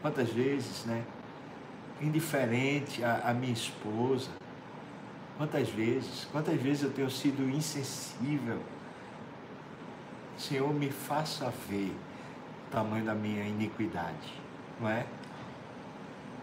quantas 0.00 0.30
vezes, 0.30 0.84
né? 0.84 1.04
Indiferente 2.00 3.04
à, 3.04 3.30
à 3.30 3.34
minha 3.34 3.52
esposa, 3.52 4.30
quantas 5.36 5.68
vezes, 5.68 6.26
quantas 6.32 6.60
vezes 6.60 6.82
eu 6.82 6.90
tenho 6.90 7.10
sido 7.10 7.48
insensível. 7.48 8.60
Senhor, 10.36 10.72
me 10.72 10.90
faça 10.90 11.52
ver 11.68 11.94
tamanho 12.70 13.04
da 13.04 13.14
minha 13.14 13.44
iniquidade, 13.44 14.32
não 14.80 14.88
é? 14.88 15.06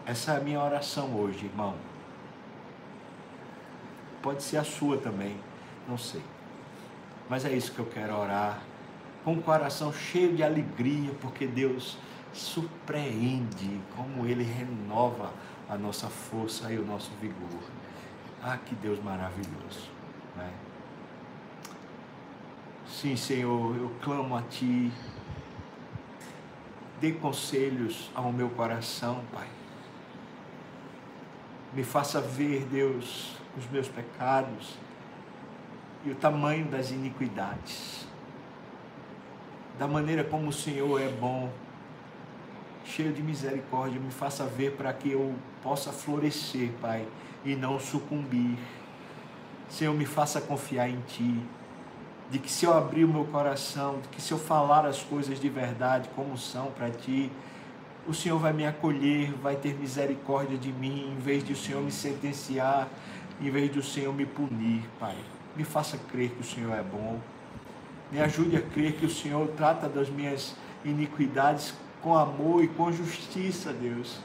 Essa 0.04 0.32
é 0.32 0.36
a 0.36 0.40
minha 0.40 0.60
oração 0.60 1.14
hoje, 1.16 1.46
irmão. 1.46 1.74
Pode 4.22 4.42
ser 4.42 4.58
a 4.58 4.64
sua 4.64 4.98
também, 4.98 5.36
não 5.88 5.98
sei. 5.98 6.22
Mas 7.28 7.44
é 7.44 7.52
isso 7.52 7.72
que 7.72 7.78
eu 7.78 7.86
quero 7.86 8.16
orar, 8.16 8.60
com 9.24 9.32
o 9.34 9.42
coração 9.42 9.92
cheio 9.92 10.36
de 10.36 10.42
alegria, 10.42 11.12
porque 11.20 11.46
Deus 11.46 11.98
surpreende, 12.32 13.80
como 13.96 14.26
Ele 14.26 14.44
renova 14.44 15.32
a 15.68 15.76
nossa 15.76 16.08
força 16.08 16.70
e 16.70 16.78
o 16.78 16.84
nosso 16.84 17.10
vigor. 17.20 17.62
Ah, 18.42 18.58
que 18.64 18.74
Deus 18.76 19.02
maravilhoso, 19.02 19.90
né? 20.36 20.52
Sim, 22.86 23.16
Senhor, 23.16 23.76
eu 23.76 23.90
clamo 24.00 24.36
a 24.36 24.42
Ti 24.42 24.92
Dê 27.00 27.12
conselhos 27.12 28.10
ao 28.14 28.32
meu 28.32 28.48
coração, 28.50 29.22
Pai. 29.32 29.46
Me 31.72 31.84
faça 31.84 32.20
ver, 32.20 32.64
Deus, 32.64 33.36
os 33.56 33.68
meus 33.70 33.88
pecados 33.88 34.76
e 36.04 36.10
o 36.10 36.14
tamanho 36.14 36.66
das 36.66 36.90
iniquidades. 36.90 38.06
Da 39.78 39.86
maneira 39.86 40.24
como 40.24 40.48
o 40.48 40.52
Senhor 40.52 41.00
é 41.00 41.08
bom, 41.08 41.52
cheio 42.84 43.12
de 43.12 43.22
misericórdia, 43.22 44.00
me 44.00 44.10
faça 44.10 44.46
ver 44.46 44.72
para 44.72 44.92
que 44.92 45.10
eu 45.10 45.34
possa 45.62 45.92
florescer, 45.92 46.70
Pai, 46.80 47.06
e 47.44 47.54
não 47.54 47.78
sucumbir. 47.78 48.56
Senhor, 49.68 49.92
me 49.92 50.06
faça 50.06 50.40
confiar 50.40 50.88
em 50.88 51.00
Ti 51.02 51.42
de 52.30 52.38
que 52.38 52.50
se 52.50 52.64
eu 52.64 52.72
abrir 52.72 53.04
o 53.04 53.08
meu 53.08 53.24
coração, 53.24 54.00
de 54.00 54.08
que 54.08 54.20
se 54.20 54.32
eu 54.32 54.38
falar 54.38 54.84
as 54.84 55.02
coisas 55.02 55.38
de 55.38 55.48
verdade 55.48 56.08
como 56.14 56.36
são 56.36 56.66
para 56.72 56.90
ti, 56.90 57.30
o 58.06 58.14
Senhor 58.14 58.38
vai 58.38 58.52
me 58.52 58.66
acolher, 58.66 59.32
vai 59.42 59.56
ter 59.56 59.74
misericórdia 59.74 60.56
de 60.56 60.72
mim, 60.72 61.12
em 61.16 61.20
vez 61.20 61.44
de 61.44 61.52
o 61.52 61.56
Senhor 61.56 61.82
me 61.82 61.90
sentenciar, 61.90 62.88
em 63.40 63.50
vez 63.50 63.72
de 63.72 63.78
o 63.78 63.82
Senhor 63.82 64.12
me 64.14 64.24
punir, 64.24 64.82
Pai. 64.98 65.16
Me 65.56 65.64
faça 65.64 65.98
crer 66.10 66.30
que 66.30 66.40
o 66.40 66.44
Senhor 66.44 66.72
é 66.72 66.82
bom. 66.82 67.18
Me 68.10 68.20
ajude 68.20 68.56
a 68.56 68.62
crer 68.62 68.92
que 68.94 69.06
o 69.06 69.10
Senhor 69.10 69.48
trata 69.56 69.88
das 69.88 70.08
minhas 70.08 70.54
iniquidades 70.84 71.74
com 72.00 72.16
amor 72.16 72.62
e 72.62 72.68
com 72.68 72.92
justiça, 72.92 73.72
Deus. 73.72 74.20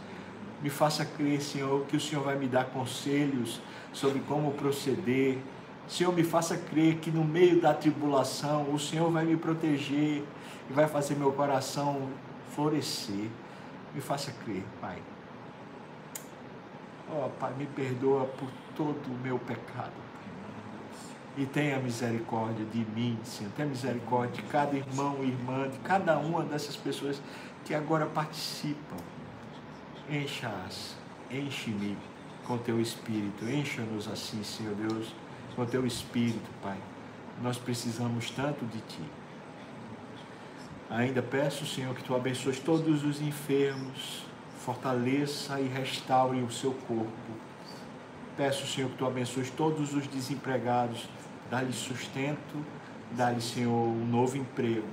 Me 0.62 0.70
faça 0.70 1.04
crer, 1.04 1.42
Senhor, 1.42 1.86
que 1.88 1.98
o 1.98 2.00
Senhor 2.00 2.24
vai 2.24 2.36
me 2.36 2.48
dar 2.48 2.66
conselhos 2.66 3.60
sobre 3.92 4.20
como 4.22 4.52
proceder, 4.52 5.40
Senhor, 5.88 6.14
me 6.14 6.24
faça 6.24 6.58
crer 6.58 6.98
que 6.98 7.12
no 7.12 7.24
meio 7.24 7.60
da 7.60 7.74
tribulação 7.74 8.74
o 8.74 8.80
Senhor 8.80 9.12
vai 9.12 9.26
me 9.26 9.36
proteger 9.36 10.24
e 10.70 10.74
vai 10.74 10.88
fazer 10.88 11.16
meu 11.16 11.32
coração 11.34 12.10
florescer. 12.56 13.30
Me 13.94 14.00
faça 14.00 14.32
crer, 14.32 14.64
Pai. 14.80 14.98
Ó 17.10 17.26
oh, 17.26 17.30
Pai, 17.32 17.54
me 17.58 17.66
perdoa 17.66 18.26
por 18.26 18.48
todo 18.76 19.06
o 19.08 19.20
meu 19.22 19.38
pecado. 19.38 19.92
E 21.38 21.46
tenha 21.46 21.78
misericórdia 21.80 22.66
de 22.66 22.86
mim, 22.96 23.18
Senhor. 23.24 23.52
Tenha 23.54 23.68
misericórdia 23.68 24.42
de 24.42 24.50
cada 24.50 24.76
irmão 24.76 25.18
e 25.22 25.28
irmã, 25.28 25.68
de 25.68 25.78
cada 25.80 26.18
uma 26.18 26.44
dessas 26.44 26.76
pessoas 26.76 27.22
que 27.66 27.74
agora 27.74 28.06
participam. 28.06 28.98
Encha-as, 30.10 30.96
enche-me 31.30 31.98
com 32.46 32.58
teu 32.58 32.80
Espírito. 32.80 33.46
Encha-nos 33.46 34.08
assim, 34.08 34.44
Senhor 34.44 34.76
Deus 34.76 35.14
o 35.58 35.66
teu 35.66 35.86
Espírito, 35.86 36.50
Pai. 36.62 36.78
Nós 37.42 37.58
precisamos 37.58 38.30
tanto 38.30 38.66
de 38.66 38.80
Ti. 38.82 39.04
Ainda 40.90 41.22
peço, 41.22 41.66
Senhor, 41.66 41.96
que 41.96 42.04
Tu 42.04 42.16
abençoes 42.16 42.60
todos 42.60 43.04
os 43.04 43.22
enfermos, 43.22 44.26
fortaleça 44.60 45.60
e 45.60 45.68
restaure 45.68 46.42
o 46.42 46.52
seu 46.52 46.74
corpo. 46.74 47.32
Peço, 48.36 48.68
Senhor, 48.68 48.90
que 48.92 48.98
Tu 48.98 49.06
abençoes 49.06 49.50
todos 49.50 49.94
os 49.94 50.08
desempregados, 50.08 51.08
dá-lhe 51.50 51.74
sustento, 51.74 52.66
dá-lhe, 53.12 53.42
Senhor, 53.42 53.72
um 53.72 54.06
novo 54.06 54.38
emprego. 54.38 54.88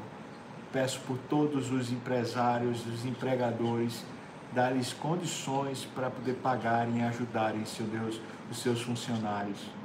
Peço 0.72 1.00
por 1.00 1.18
todos 1.28 1.70
os 1.70 1.90
empresários, 1.90 2.86
os 2.86 3.04
empregadores, 3.04 4.04
dá-lhes 4.52 4.92
condições 4.92 5.84
para 5.84 6.10
poder 6.10 6.34
pagarem 6.34 6.98
e 6.98 7.02
ajudarem, 7.02 7.64
Senhor 7.64 7.90
Deus, 7.90 8.20
os 8.50 8.58
seus 8.58 8.82
funcionários. 8.82 9.77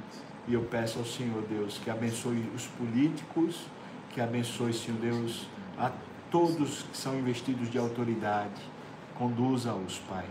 E 0.46 0.54
eu 0.54 0.62
peço 0.62 0.98
ao 0.98 1.04
Senhor 1.04 1.42
Deus 1.48 1.78
que 1.78 1.90
abençoe 1.90 2.50
os 2.54 2.66
políticos, 2.66 3.66
que 4.10 4.20
abençoe, 4.20 4.72
Senhor 4.72 5.00
Deus, 5.00 5.46
a 5.78 5.90
todos 6.30 6.82
que 6.82 6.96
são 6.96 7.18
investidos 7.18 7.70
de 7.70 7.78
autoridade. 7.78 8.60
Conduza-os, 9.14 9.98
Pai. 10.00 10.26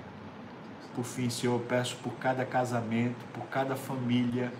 Por 0.95 1.03
fim, 1.03 1.29
Senhor, 1.29 1.55
eu 1.55 1.59
peço 1.59 1.95
por 1.97 2.13
cada 2.13 2.45
casamento, 2.45 3.25
por 3.33 3.45
cada 3.45 3.75
família, 3.75 4.53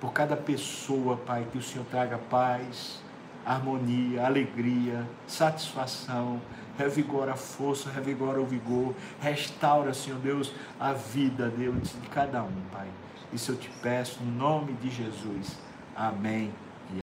por 0.00 0.12
cada 0.12 0.36
pessoa, 0.36 1.16
Pai, 1.16 1.46
que 1.50 1.58
o 1.58 1.62
Senhor 1.62 1.84
traga 1.90 2.16
paz, 2.18 3.00
harmonia, 3.44 4.24
alegria, 4.24 5.06
satisfação, 5.26 6.40
revigora 6.78 7.32
a 7.32 7.36
força, 7.36 7.90
revigora 7.90 8.40
o 8.40 8.46
vigor, 8.46 8.94
restaura, 9.20 9.92
Senhor 9.92 10.18
Deus, 10.20 10.52
a 10.78 10.92
vida, 10.92 11.48
Deus, 11.48 11.94
de 12.00 12.08
cada 12.08 12.42
um, 12.42 12.62
Pai. 12.72 12.88
Isso 13.32 13.52
eu 13.52 13.56
te 13.56 13.70
peço, 13.82 14.22
no 14.22 14.30
nome 14.30 14.72
de 14.74 14.90
Jesus. 14.90 15.56
Amém 15.96 16.52